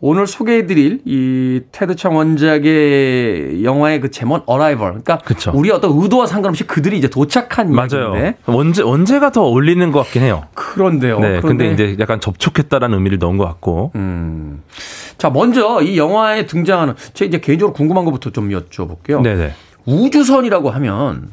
[0.00, 4.90] 오늘 소개해드릴 이 테드 창 원작의 영화의 그 제목 어라이벌.
[4.90, 5.50] 그러니까 그쵸.
[5.54, 8.14] 우리 어떤 의도와 상관없이 그들이 이제 도착한 맞아요.
[8.14, 8.36] 이야기인데.
[8.46, 10.44] 원제 원제가 더 어울리는 것 같긴 해요.
[10.54, 11.18] 그런데요.
[11.18, 13.90] 네, 그런데 근데 이제 약간 접촉했다라는 의미를 넣은 것 같고.
[13.96, 14.62] 음.
[15.18, 19.20] 자, 먼저 이 영화에 등장하는 제 이제 개인적으로 궁금한 것부터 좀 여쭤볼게요.
[19.22, 19.52] 네네.
[19.84, 21.30] 우주선이라고 하면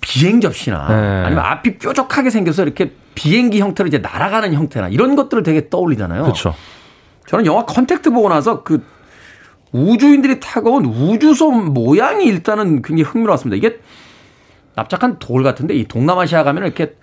[0.00, 0.94] 비행 접시나 네.
[1.26, 6.22] 아니면 앞이 뾰족하게 생겨서 이렇게 비행기 형태로 이제 날아가는 형태나 이런 것들을 되게 떠올리잖아요.
[6.22, 6.54] 그렇죠.
[7.28, 8.82] 저는 영화 컨택트 보고 나서 그
[9.72, 13.56] 우주인들이 타고 온 우주선 모양이 일단은 굉장히 흥미로웠습니다.
[13.56, 13.80] 이게
[14.74, 16.96] 납작한 돌 같은데 이 동남아시아 가면 이렇게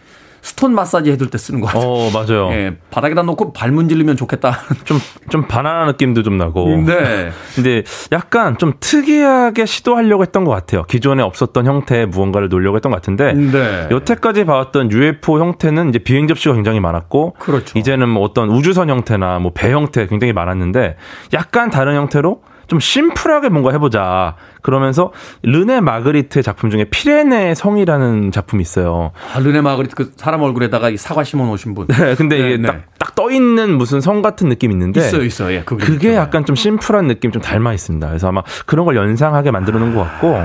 [0.45, 1.89] 스톤 마사지 해둘 때 쓰는 것 같아요.
[1.89, 2.51] 어, 맞아요.
[2.51, 4.59] 예, 바닥에다 놓고 발 문지르면 좋겠다.
[4.85, 6.67] 좀, 좀 바나나 느낌도 좀 나고.
[6.85, 7.31] 네.
[7.55, 7.81] 근데
[8.11, 10.83] 약간 좀 특이하게 시도하려고 했던 것 같아요.
[10.83, 13.33] 기존에 없었던 형태의 무언가를 놓으려고 했던 것 같은데.
[13.33, 13.87] 네.
[13.89, 17.33] 여태까지 봐왔던 UFO 형태는 이제 비행 접시가 굉장히 많았고.
[17.39, 17.79] 그렇죠.
[17.79, 20.95] 이제는 뭐 어떤 우주선 형태나 뭐 배 형태 굉장히 많았는데
[21.33, 24.35] 약간 다른 형태로 좀 심플하게 뭔가 해보자.
[24.61, 25.11] 그러면서
[25.43, 29.11] 르네 마그리트의 작품 중에 피레네 성이라는 작품이 있어요.
[29.33, 31.87] 아, 르네 마그리트 그 사람 얼굴에다가 이 사과 심어 놓으신 분.
[31.87, 32.67] 네, 근데 네, 이게 네.
[32.67, 35.01] 딱, 딱떠 있는 무슨 성 같은 느낌이 있는데.
[35.01, 35.55] 있어요, 있어요.
[35.55, 36.17] 예, 그 그게 있잖아요.
[36.17, 38.07] 약간 좀 심플한 느낌 좀 닮아 있습니다.
[38.07, 40.39] 그래서 아마 그런 걸 연상하게 만들어 놓은 것 같고.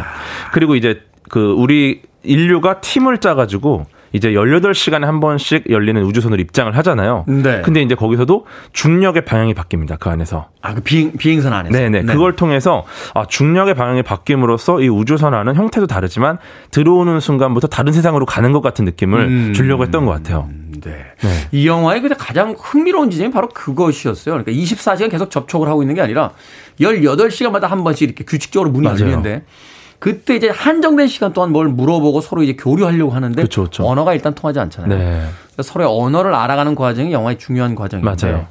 [0.52, 7.24] 그리고 이제 그 우리 인류가 팀을 짜가지고 이제 18시간에 한 번씩 열리는 우주선으로 입장을 하잖아요.
[7.28, 7.62] 네.
[7.62, 9.98] 근데 이제 거기서도 중력의 방향이 바뀝니다.
[9.98, 10.48] 그 안에서.
[10.62, 11.76] 아, 그 비행, 비행선 안에서.
[11.76, 12.02] 네네.
[12.02, 12.84] 그걸 통해서
[13.14, 16.38] 아, 중력의 방향이 바뀜으로써 이 우주선 안은 형태도 다르지만
[16.70, 19.52] 들어오는 순간부터 다른 세상으로 가는 것 같은 느낌을 음.
[19.54, 20.48] 주려고 했던 것 같아요.
[20.80, 20.90] 네.
[20.90, 21.28] 네.
[21.52, 24.42] 이 영화의 근데 가장 흥미로운 지점이 바로 그것이었어요.
[24.42, 26.32] 그러니까 24시간 계속 접촉을 하고 있는 게 아니라
[26.80, 28.86] 18시간마다 한 번씩 이렇게 규칙적으로 문이.
[28.86, 29.44] 열리는데
[30.00, 33.86] 그때 이제 한정된 시간 동안 뭘 물어보고 서로 이제 교류하려고 하는데 그쵸, 그쵸.
[33.86, 34.98] 언어가 일단 통하지 않잖아요.
[34.98, 35.28] 네.
[35.62, 38.46] 서로의 언어를 알아가는 과정이 영화의 중요한 과정인데 맞아요.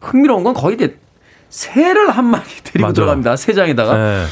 [0.00, 0.98] 흥미로운 건 거의 이제
[1.48, 2.92] 새를 한 마리 데리고 맞아요.
[2.92, 3.36] 들어갑니다.
[3.36, 4.24] 새 장에다가 네.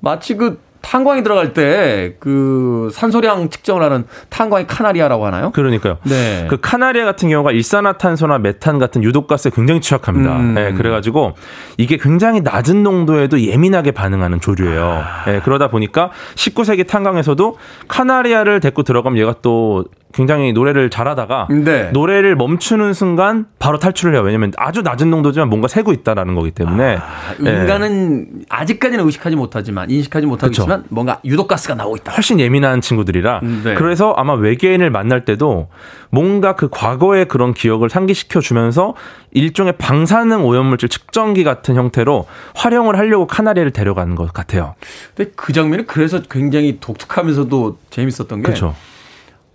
[0.00, 5.50] 마치 그 탄광이 들어갈 때 그 산소량 측정을 하는 탄광의 카나리아라고 하나요?
[5.52, 5.98] 그러니까요.
[6.04, 6.46] 네.
[6.48, 10.36] 그 카나리아 같은 경우가 일산화탄소나 메탄 같은 유독가스에 굉장히 취약합니다.
[10.36, 10.54] 음.
[10.58, 11.32] 예, 그래가지고
[11.78, 15.04] 이게 굉장히 낮은 농도에도 예민하게 반응하는 조류예요.
[15.04, 15.24] 아.
[15.28, 17.56] 예, 그러다 보니까 19세기 탄광에서도
[17.88, 21.90] 카나리아를 데리고 들어가면 얘가 또 굉장히 노래를 잘하다가 네.
[21.92, 24.22] 노래를 멈추는 순간 바로 탈출을 해요.
[24.22, 29.90] 왜냐면 아주 낮은 농도지만 뭔가 새고 있다라는 거기 때문에 아, 예, 인간은 아직까지는 의식하지 못하지만
[29.90, 32.12] 인식하지 못하겠지만 뭔가 유독 가스가 나오고 있다.
[32.12, 33.74] 훨씬 예민한 친구들이라 네.
[33.74, 35.68] 그래서 아마 외계인을 만날 때도
[36.10, 38.94] 뭔가 그 과거의 그런 기억을 상기시켜 주면서
[39.32, 44.74] 일종의 방사능 오염물질 측정기 같은 형태로 활용을 하려고 카나리아를 데려가는 것 같아요.
[45.16, 48.74] 근데 그 장면이 그래서 굉장히 독특하면서도 재밌었던 게 그렇죠.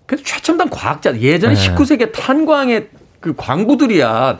[0.07, 1.75] 그래도 최첨단 과학자 예전에 네.
[1.75, 2.87] 19세기 탄광의
[3.19, 4.39] 그 광부들이야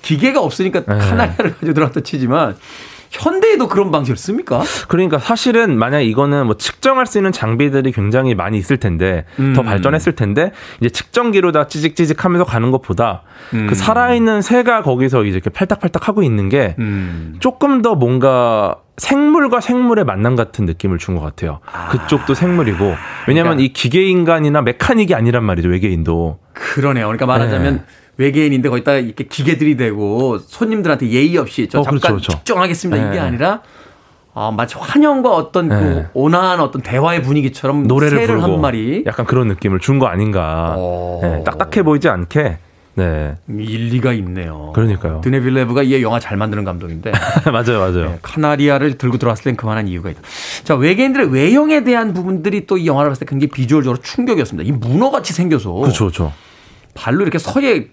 [0.00, 0.86] 기계가 없으니까 네.
[0.86, 2.56] 카나리아를 가지고 들어갔다 치지만
[3.10, 4.62] 현대에도 그런 방식을 씁니까?
[4.88, 9.54] 그러니까 사실은 만약 이거는 뭐 측정할 수 있는 장비들이 굉장히 많이 있을 텐데 음.
[9.54, 13.22] 더 발전했을 텐데 이제 측정기로 다 찌직찌직 하면서 가는 것보다
[13.54, 13.66] 음.
[13.68, 17.36] 그 살아있는 새가 거기서 이제 이렇게 팔딱팔딱 하고 있는 게 음.
[17.40, 21.60] 조금 더 뭔가 생물과 생물의 만남 같은 느낌을 준 것 같아요.
[21.90, 22.94] 그쪽도 생물이고
[23.28, 26.38] 왜냐하면 그러니까- 이 기계 인간이나 메카닉이 아니란 말이죠 외계인도.
[26.52, 27.06] 그러네요.
[27.06, 27.82] 그러니까 말하자면 네.
[28.18, 32.32] 외계인인데 거기다가 이렇게 기계들이 되고 손님들한테 예의 없이 저 어, 잠깐 그렇죠, 그렇죠.
[32.32, 33.18] 측정하겠습니다 이게 네.
[33.20, 33.62] 아니라
[34.34, 36.06] 아, 마치 환영과 어떤 그 네.
[36.14, 40.74] 온화한 어떤 대화의 분위기처럼 노래를 부르고 한 마리 약간 그런 느낌을 준 거 아닌가.
[40.76, 41.18] 어.
[41.22, 42.58] 네, 딱딱해 보이지 않게.
[42.94, 44.72] 네, 일리가 있네요.
[44.74, 45.20] 그러니까요.
[45.22, 47.10] 드네빌레브가 이 영화 잘 만드는 감독인데
[47.52, 48.04] 맞아요, 맞아요.
[48.10, 50.20] 네, 카나리아를 들고 들어왔을 땐 그만한 이유가 있다.
[50.64, 54.68] 자 외계인들의 외형에 대한 부분들이 또 이 영화를 봤을 때 굉장히 비주얼적으로 충격이었습니다.
[54.68, 56.32] 이 문어같이 생겨서 그렇죠, 그렇죠.
[56.94, 57.88] 발로 이렇게 서예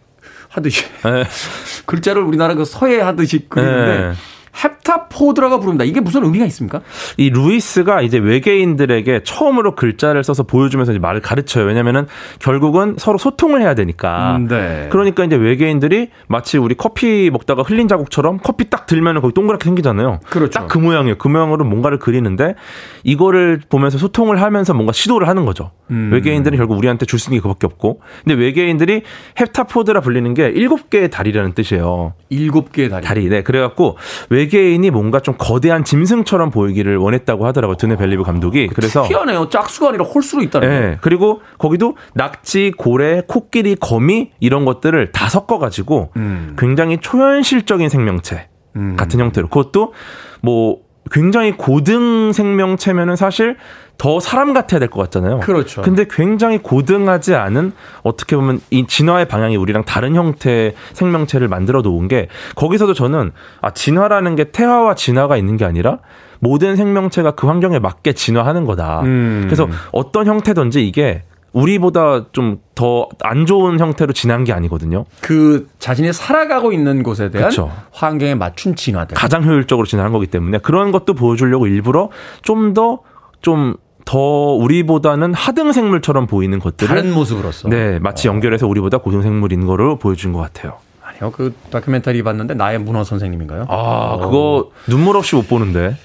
[0.56, 1.24] 하듯이 네.
[1.86, 4.14] 글자를 우리나라 그 서예 하듯이 그리는데 네.
[4.56, 5.84] 헵타포드라가 부릅니다.
[5.84, 6.82] 이게 무슨 의미가 있습니까?
[7.18, 11.66] 이 루이스가 이제 외계인들에게 처음으로 글자를 써서 보여주면서 이제 말을 가르쳐요.
[11.66, 12.08] 왜냐면은
[12.40, 14.38] 결국은 서로 소통을 해야 되니까.
[14.38, 14.88] 음, 네.
[14.92, 20.20] 그러니까 이제 외계인들이 마치 우리 커피 먹다가 흘린 자국처럼 커피 딱 들면은 거기 동그랗게 생기잖아요.
[20.30, 20.52] 그렇죠.
[20.60, 21.18] 딱 그 모양이에요.
[21.18, 22.56] 그 모양으로 뭔가를 그리는데
[23.04, 25.72] 이거를 보면서 소통을 하면서 뭔가 시도를 하는 거죠.
[25.92, 26.10] 음.
[26.12, 28.02] 외계인들은 결국 우리한테 줄 수 있는 게 그밖에 없고.
[28.24, 29.04] 근데 외계인들이
[29.40, 32.14] 헵타포드라 불리는 게 일곱 개의 다리라는 뜻이에요.
[32.30, 33.06] 일곱 개의 다리.
[33.06, 33.30] 다리.
[33.30, 33.42] 네.
[33.42, 33.98] 그래갖고
[34.30, 37.78] 외 계인이 뭔가 좀 거대한 짐승처럼 보이기를 원했다고 하더라고요.
[37.78, 38.68] 드네 벨리브 감독이.
[38.68, 39.04] 그래서.
[39.04, 39.50] 희한해요.
[39.50, 40.80] 짝수가 아니라 홀수로 있다는 예.
[40.80, 40.98] 거예요.
[41.02, 46.56] 그리고 거기도 낙지, 고래, 코끼리, 거미 이런 것들을 다 섞어 가지고 음.
[46.58, 48.96] 굉장히 초현실적인 생명체 음.
[48.96, 49.94] 같은 형태로 그것도
[50.42, 53.58] 뭐 굉장히 고등 생명체면은 사실
[53.98, 55.40] 더 사람 같아야 될 것 같잖아요.
[55.40, 55.82] 그렇죠.
[55.82, 57.72] 근데 굉장히 고등하지 않은
[58.04, 63.32] 어떻게 보면 이 진화의 방향이 우리랑 다른 형태의 생명체를 만들어 놓은 게 거기서도 저는
[63.62, 66.00] 아 진화라는 게 태화와 진화가 있는 게 아니라
[66.40, 69.02] 모든 생명체가 그 환경에 맞게 진화하는 거다.
[69.04, 69.44] 음.
[69.46, 71.24] 그래서 어떤 형태든지 이게
[71.56, 75.06] 우리보다 좀 더 안 좋은 형태로 진한 게 아니거든요.
[75.22, 77.72] 그 자신이 살아가고 있는 곳에 대한 그렇죠.
[77.94, 79.16] 환경에 맞춘 진화들.
[79.16, 82.10] 가장 효율적으로 진화한 거기 때문에 그런 것도 보여주려고 일부러
[82.42, 83.00] 좀 더
[83.42, 88.32] 좀 더 우리보다는 하등 생물처럼 보이는 것들을 다른 모습으로서 네 마치 어.
[88.34, 90.74] 연결해서 우리보다 고등 생물인 거를 보여준 것 같아요.
[91.04, 93.66] 아니요 그 다큐멘터리 봤는데 나의 문어 선생님인가요?
[93.68, 95.96] 아 그거 눈물 없이 못 보는데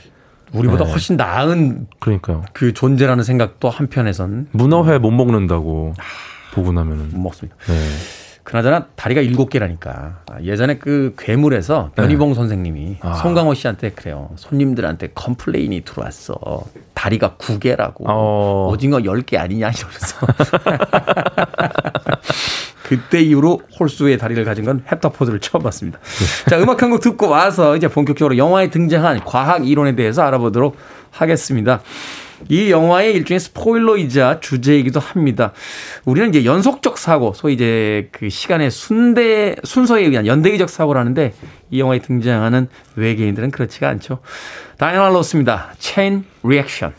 [0.53, 0.91] 우리보다 네.
[0.91, 2.45] 훨씬 나은 그러니까요.
[2.53, 6.03] 그 존재라는 생각도 한편에선 문어회 못 먹는다고 아,
[6.55, 7.57] 보고 나면은 못 먹습니다.
[7.67, 7.75] 네.
[8.43, 12.35] 그나저나 다리가 일곱 개라니까 예전에 그 괴물에서 변희봉 네.
[12.35, 13.13] 선생님이 아.
[13.15, 18.69] 송강호 씨한테 그래요 손님들한테 complain이 들어왔어 다리가 구 개라고 어.
[18.73, 20.27] 오징어 열 개 아니냐 이러면서
[22.91, 26.01] 그때 이후로 홀수의 다리를 가진 건 헵타포즈를 처음 봤습니다.
[26.49, 30.77] 자, 음악 한 곡 듣고 와서 이제 본격적으로 영화에 등장한 과학 이론에 대해서 알아보도록
[31.13, 31.83] 하겠습니다.
[32.49, 35.53] 이 영화의 일종의 스포일러이자 주제이기도 합니다.
[36.05, 41.33] 우리는 이제 연속적 사고, 소위 이제 그 시간의 순대, 순서에 의한 연대기적 사고라는데
[41.71, 42.67] 이 영화에 등장하는
[42.97, 44.19] 외계인들은 그렇지가 않죠.
[44.79, 45.75] 다이애나 로스입니다.
[45.79, 46.93] Chain Reaction.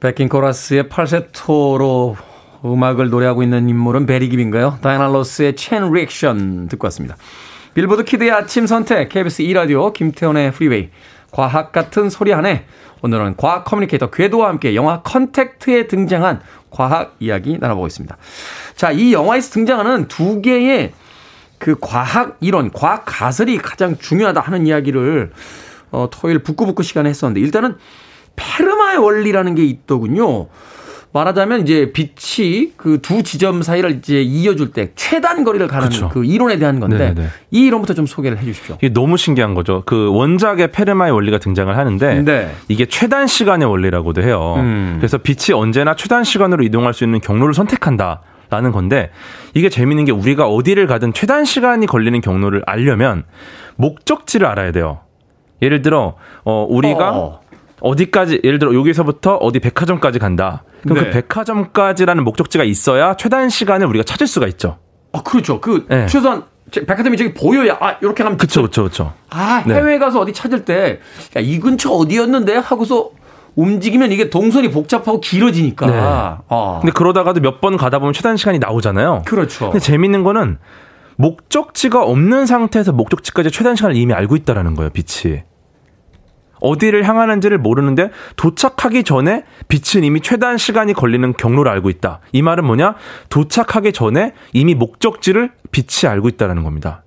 [0.00, 2.16] backing 코러스의 팔세토로
[2.64, 4.78] 음악을 노래하고 있는 인물은 베리깁인가요?
[4.80, 7.16] 다이애나 로스의 Chain Reaction 듣고 왔습니다.
[7.74, 10.90] 빌보드 키드의 아침 선택, KBS 2라디오, 김태원의 프리웨이,
[11.30, 12.64] 과학 같은 소리 안에
[13.02, 16.40] 오늘은 과학 커뮤니케이터 궤도와 함께 영화 컨택트에 등장한
[16.70, 18.16] 과학 이야기 나눠보고 있습니다.
[18.76, 20.92] 자, 이 영화에서 등장하는 두 개의
[21.58, 25.32] 그 과학 이론, 과학 가설이 가장 중요하다 하는 이야기를
[25.90, 27.76] 어, 토요일 북구북구 시간에 했었는데 일단은
[28.36, 30.48] 페르마의 원리라는 게 있더군요.
[31.14, 36.08] 말하자면 이제 빛이 그 두 지점 사이를 이제 이어줄 때 최단 거리를 가는 그렇죠.
[36.08, 37.14] 그 이론에 대한 건데 네네.
[37.14, 37.26] 네.
[37.52, 38.76] 이 이론부터 좀 소개를 해 주십시오.
[38.80, 39.82] 이게 너무 신기한 거죠.
[39.86, 42.50] 그 원작의 페르마의 원리가 등장을 하는데 네.
[42.68, 44.54] 이게 최단 시간의 원리라고도 해요.
[44.58, 44.96] 음.
[44.98, 48.22] 그래서 빛이 언제나 최단 시간으로 이동할 수 있는 경로를 선택한다.
[48.50, 49.10] 라는 건데
[49.54, 53.24] 이게 재밌는 게 우리가 어디를 가든 최단 시간이 걸리는 경로를 알려면
[53.76, 55.00] 목적지를 알아야 돼요.
[55.62, 57.40] 예를 들어 어 우리가 어.
[57.80, 60.62] 어디까지 예를 들어 여기서부터 어디 백화점까지 간다.
[60.82, 61.10] 그럼 그 네.
[61.10, 64.78] 그 백화점까지라는 목적지가 있어야 최단 시간을 우리가 찾을 수가 있죠.
[65.12, 65.60] 아 그렇죠.
[65.60, 66.06] 그 네.
[66.06, 69.12] 최소한 백화점이 저기 보여야 아 이렇게 가면 그렇죠, 그렇죠, 그렇죠.
[69.30, 69.74] 아 네.
[69.74, 71.00] 해외 가서 어디 찾을 때
[71.40, 73.10] 이 근처 어디였는데 하고서
[73.56, 75.86] 움직이면 이게 동선이 복잡하고 길어지니까.
[75.86, 75.92] 네.
[75.96, 76.78] 아.
[76.80, 79.22] 근데 그러다가도 몇 번 가다 보면 최단 시간이 나오잖아요.
[79.26, 79.66] 그렇죠.
[79.70, 80.58] 근데 재밌는 거는
[81.16, 85.42] 목적지가 없는 상태에서 목적지까지 최단 시간을 이미 알고 있다라는 거예요, 빛이.
[86.60, 92.20] 어디를 향하는지를 모르는데 도착하기 전에 빛은 이미 최단 시간이 걸리는 경로를 알고 있다.
[92.32, 92.94] 이 말은 뭐냐?
[93.28, 97.02] 도착하기 전에 이미 목적지를 빛이 알고 있다라는 겁니다.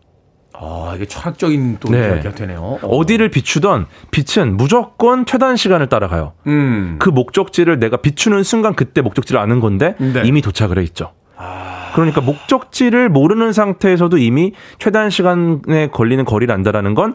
[0.59, 1.99] 아, 이게 철학적인 또 네.
[1.99, 2.79] 이야기가 되네요.
[2.81, 3.05] 어.
[3.05, 6.33] 디를 비추던 빛은 무조건 최단 시간을 따라가요.
[6.47, 6.95] 음.
[6.99, 10.23] 그 목적지를 내가 비추는 순간 그때 목적지를 아는 건데 네.
[10.25, 11.11] 이미 도착을 해 있죠.
[11.37, 11.91] 아.
[11.93, 17.13] 그러니까 목적지를 모르는 상태에서도 이미 최단 시간에 걸리는 거리를 안다라는 건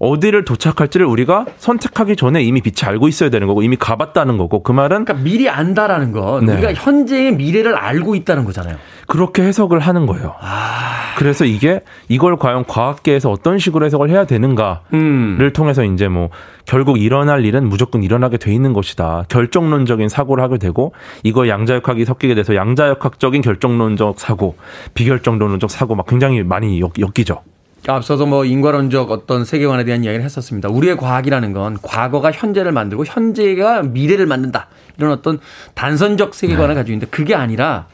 [0.00, 4.72] 어디를 도착할지를 우리가 선택하기 전에 이미 빛이 알고 있어야 되는 거고 이미 가봤다는 거고 그
[4.72, 6.54] 말은 그러니까 미리 안다라는 건 네.
[6.54, 8.76] 우리가 현재의 미래를 알고 있다는 거잖아요.
[9.06, 10.34] 그렇게 해석을 하는 거예요.
[10.40, 11.14] 아...
[11.18, 15.50] 그래서 이게 이걸 과연 과학계에서 어떤 식으로 해석을 해야 되는가를 음.
[15.52, 16.30] 통해서 이제 뭐
[16.64, 19.24] 결국 일어날 일은 무조건 일어나게 돼 있는 것이다.
[19.28, 20.94] 결정론적인 사고를 하게 되고
[21.24, 24.56] 이거 양자역학이 섞이게 돼서 양자역학적인 결정론적 사고,
[24.94, 27.42] 비결정론적 사고 막 굉장히 많이 엮이죠.
[27.86, 30.68] 앞서서 뭐 인과론적 어떤 세계관에 대한 이야기를 했었습니다.
[30.68, 34.68] 우리의 과학이라는 건 과거가 현재를 만들고 현재가 미래를 만든다.
[34.98, 35.40] 이런 어떤
[35.74, 36.74] 단선적 세계관을 네.
[36.74, 37.86] 가지고 있는데 그게 아니라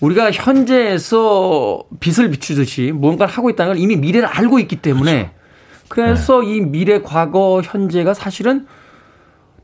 [0.00, 5.30] 우리가 현재에서 빛을 비추듯이 무언가를 하고 있다는 걸 이미 미래를 알고 있기 때문에
[5.88, 5.90] 그렇죠.
[5.90, 6.56] 그래서 네.
[6.56, 8.66] 이 미래, 과거, 현재가 사실은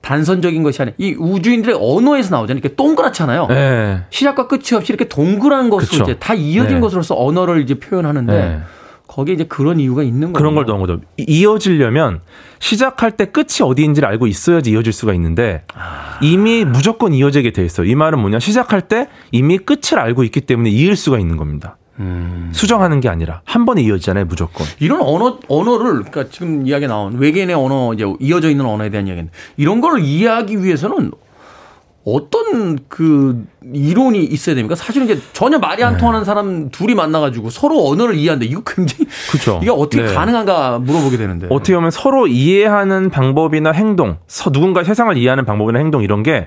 [0.00, 2.60] 단선적인 것이 아니라 이 우주인들의 언어에서 나오잖아요.
[2.60, 3.46] 이렇게 동그랗잖아요.
[3.48, 4.02] 네.
[4.10, 6.02] 시작과 끝이 없이 이렇게 동그란 것으로 그쵸.
[6.04, 6.80] 이제 다 이어진 네.
[6.80, 8.60] 것으로서 언어를 이제 표현하는데 네.
[9.08, 10.34] 거기에 이제 그런 이유가 있는 거예요.
[10.34, 11.00] 그런 걸 넣은 거죠.
[11.16, 12.20] 이어지려면
[12.58, 16.18] 시작할 때 끝이 어디인지를 알고 있어야지 이어질 수가 있는데 아...
[16.22, 17.86] 이미 무조건 이어지게 돼 있어요.
[17.86, 18.38] 이 말은 뭐냐?
[18.38, 21.76] 시작할 때 이미 끝을 알고 있기 때문에 이을 수가 있는 겁니다.
[21.98, 22.50] 음...
[22.52, 24.66] 수정하는 게 아니라 한 번에 이어지잖아요, 무조건.
[24.80, 29.30] 이런 언어 언어를 그러니까 지금 이야기 나온 외계인의 언어 이제 이어져 있는 언어에 대한 이야기는
[29.56, 31.12] 이런 걸 이해하기 위해서는
[32.06, 33.44] 어떤 그
[33.74, 34.76] 이론이 있어야 됩니까?
[34.76, 35.98] 사실은 이게 전혀 말이 안 네.
[35.98, 39.58] 통하는 사람 둘이 만나가지고 서로 언어를 이해하는데 이거 굉장히 그렇죠.
[39.60, 40.14] 이게 어떻게 네.
[40.14, 44.18] 가능한가 물어보게 되는데 어떻게 보면 서로 이해하는 방법이나 행동,
[44.52, 46.46] 누군가 세상을 이해하는 방법이나 행동 이런 게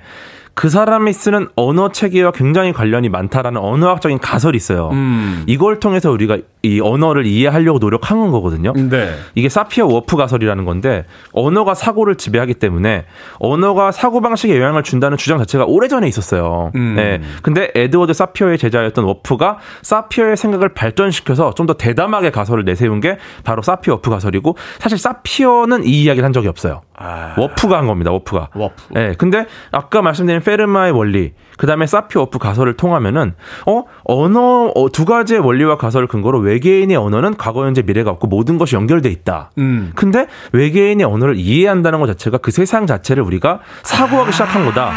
[0.60, 4.90] 그 사람이 쓰는 언어 체계와 굉장히 관련이 많다라는 언어학적인 가설이 있어요.
[4.92, 5.46] 음.
[5.48, 8.74] 이걸 통해서 우리가 이 언어를 이해하려고 노력하는 거거든요.
[8.74, 9.16] 네.
[9.36, 13.06] 이게 사피어 워프 가설이라는 건데 언어가 사고를 지배하기 때문에
[13.40, 16.74] 언어가 사고 방식에 영향을 준다는 주장 자체가 오래전에 있었어요.
[16.76, 16.96] 음.
[16.98, 17.22] 네.
[17.42, 23.62] 근데 에드워드 사피어의 제자였던 워프가 사피어의 생각을 발전시켜서 좀 더 대담하게 가설을 내세운 게 바로
[23.62, 26.82] 사피어 워프 가설이고 사실 사피어는 이 이야기를 한 적이 없어요.
[26.98, 27.36] 아.
[27.38, 28.12] 워프가 한 겁니다.
[28.12, 28.50] 워프가.
[28.56, 28.76] 워프.
[28.90, 29.14] 네.
[29.18, 33.34] 근데 아까 말씀드린 페르마의 원리, 그 다음에 사피어 워프 가설을 통하면은,
[33.68, 38.58] 어, 언어, 어, 두 가지의 원리와 가설을 근거로 외계인의 언어는 과거, 현재, 미래가 없고 모든
[38.58, 39.52] 것이 연결돼 있다.
[39.60, 39.92] 음.
[39.94, 44.32] 근데 외계인의 언어를 이해한다는 것 자체가 그 세상 자체를 우리가 사고하기 아.
[44.32, 44.92] 시작한 거다.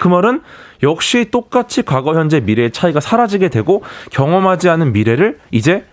[0.00, 0.42] 그 말은
[0.84, 3.82] 역시 똑같이 과거, 현재, 미래의 차이가 사라지게 되고
[4.12, 5.84] 경험하지 않은 미래를 이제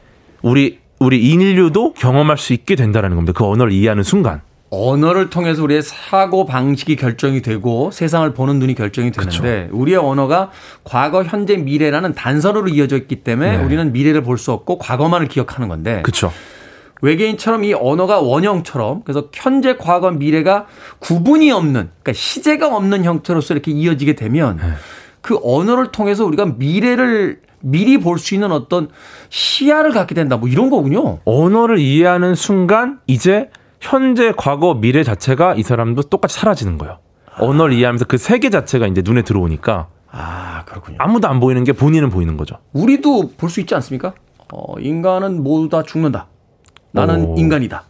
[0.41, 3.34] 우리 우리 인류도 경험할 수 있게 된다는 겁니다.
[3.36, 4.41] 그 언어를 이해하는 순간.
[4.72, 9.78] 언어를 통해서 우리의 사고 방식이 결정이 되고 세상을 보는 눈이 결정이 되는데 그쵸.
[9.78, 10.51] 우리의 언어가
[10.84, 13.63] 과거, 현재, 미래라는 단서로 이어져 있기 때문에 네.
[13.63, 16.01] 우리는 미래를 볼 수 없고 과거만을 기억하는 건데.
[16.03, 16.32] 그렇죠.
[17.01, 20.67] 외계인처럼 이 언어가 원형처럼 그래서 현재, 과거, 미래가
[20.99, 24.63] 구분이 없는 그러니까 시제가 없는 형태로서 이렇게 이어지게 되면 네.
[25.22, 28.89] 그 언어를 통해서 우리가 미래를 미리 볼 수 있는 어떤
[29.30, 30.38] 시야를 갖게 된다.
[30.38, 31.20] 뭐 이런 거군요.
[31.26, 33.49] 언어를 이해하는 순간 이제
[33.80, 36.97] 현재, 과거, 미래 자체가 이 사람도 똑같이 사라지는 거예요.
[37.39, 40.97] 언어를 이해하면서 그 세계 자체가 이제 눈에 들어오니까 아 그렇군요.
[40.99, 42.57] 아무도 안 보이는 게 본인은 보이는 거죠.
[42.73, 44.13] 우리도 볼 수 있지 않습니까?
[44.51, 46.27] 어, 인간은 모두 다 죽는다.
[46.91, 47.36] 나는 오.
[47.38, 47.84] 인간이다.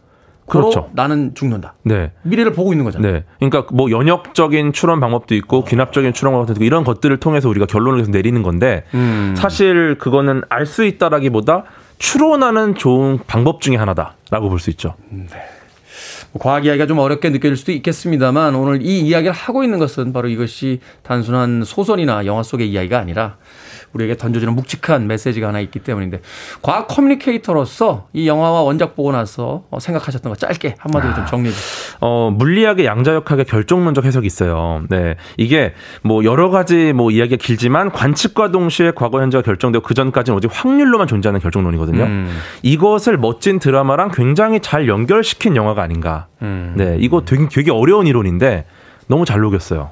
[0.46, 0.90] 그렇죠.
[0.94, 1.74] 나는 죽는다.
[1.84, 2.12] 네.
[2.22, 3.12] 미래를 보고 있는 거잖아요.
[3.12, 3.24] 네.
[3.38, 7.98] 그러니까 뭐 연역적인 추론 방법도 있고 귀납적인 추론 방법도 있고 이런 것들을 통해서 우리가 결론을
[7.98, 9.34] 계속 내리는 건데 음.
[9.36, 11.64] 사실 그거는 알 수 있다라기보다
[11.98, 14.94] 추론하는 좋은 방법 중의 하나다라고 볼 수 있죠.
[15.08, 15.26] 네.
[16.38, 20.80] 과학 이야기가 좀 어렵게 느껴질 수도 있겠습니다만 오늘 이 이야기를 하고 있는 것은 바로 이것이
[21.02, 23.36] 단순한 소설이나 영화 속의 이야기가 아니라
[23.92, 26.20] 우리에게 던져주는 묵직한 메시지가 하나 있기 때문인데
[26.62, 31.52] 과학 커뮤니케이터로서 이 영화와 원작 보고 나서 어, 생각하셨던 거 짧게 한마디로 아, 좀 정리해
[31.52, 31.96] 주세요.
[32.00, 34.82] 어, 물리학의 양자역학의 결정론적 해석이 있어요.
[34.88, 35.16] 네.
[35.36, 40.50] 이게 뭐 여러 가지 뭐 이야기가 길지만 관측과 동시에 과거 현재가 결정되고 그 전까지는 오직
[40.52, 42.04] 확률로만 존재하는 결정론이거든요.
[42.04, 42.38] 음.
[42.62, 46.28] 이것을 멋진 드라마랑 굉장히 잘 연결시킨 영화가 아닌가.
[46.42, 46.74] 음.
[46.76, 46.96] 네.
[47.00, 48.66] 이거 되게, 되게 어려운 이론인데
[49.08, 49.90] 너무 잘 녹였어요.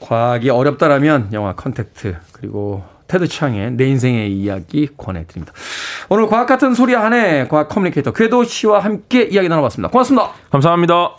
[0.00, 5.52] 과학이 어렵다라면 영화 컨택트 그리고 테드 창의 내 인생의 이야기 권해드립니다.
[6.08, 9.90] 오늘 과학 같은 소리 안에 과학 커뮤니케이터 궤도 씨와 함께 이야기 나눠봤습니다.
[9.90, 10.30] 고맙습니다.
[10.50, 11.16] 감사합니다.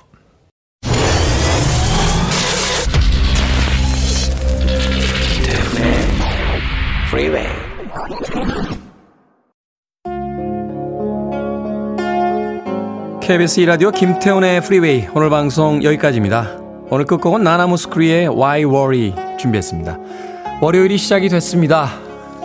[13.22, 16.58] KBS 이라디오 김태훈의 프리웨이 오늘 방송 여기까지입니다.
[16.90, 20.00] 오늘 끝곡은 나나무스크리의 Why Worry 준비했습니다.
[20.62, 21.90] 월요일이 시작이 됐습니다.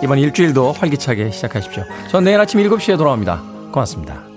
[0.02, 1.82] 이번 일주일도 활기차게 시작하십시오.
[2.08, 3.42] 전 내일 아침 7시에 돌아옵니다.
[3.72, 4.33] 고맙습니다.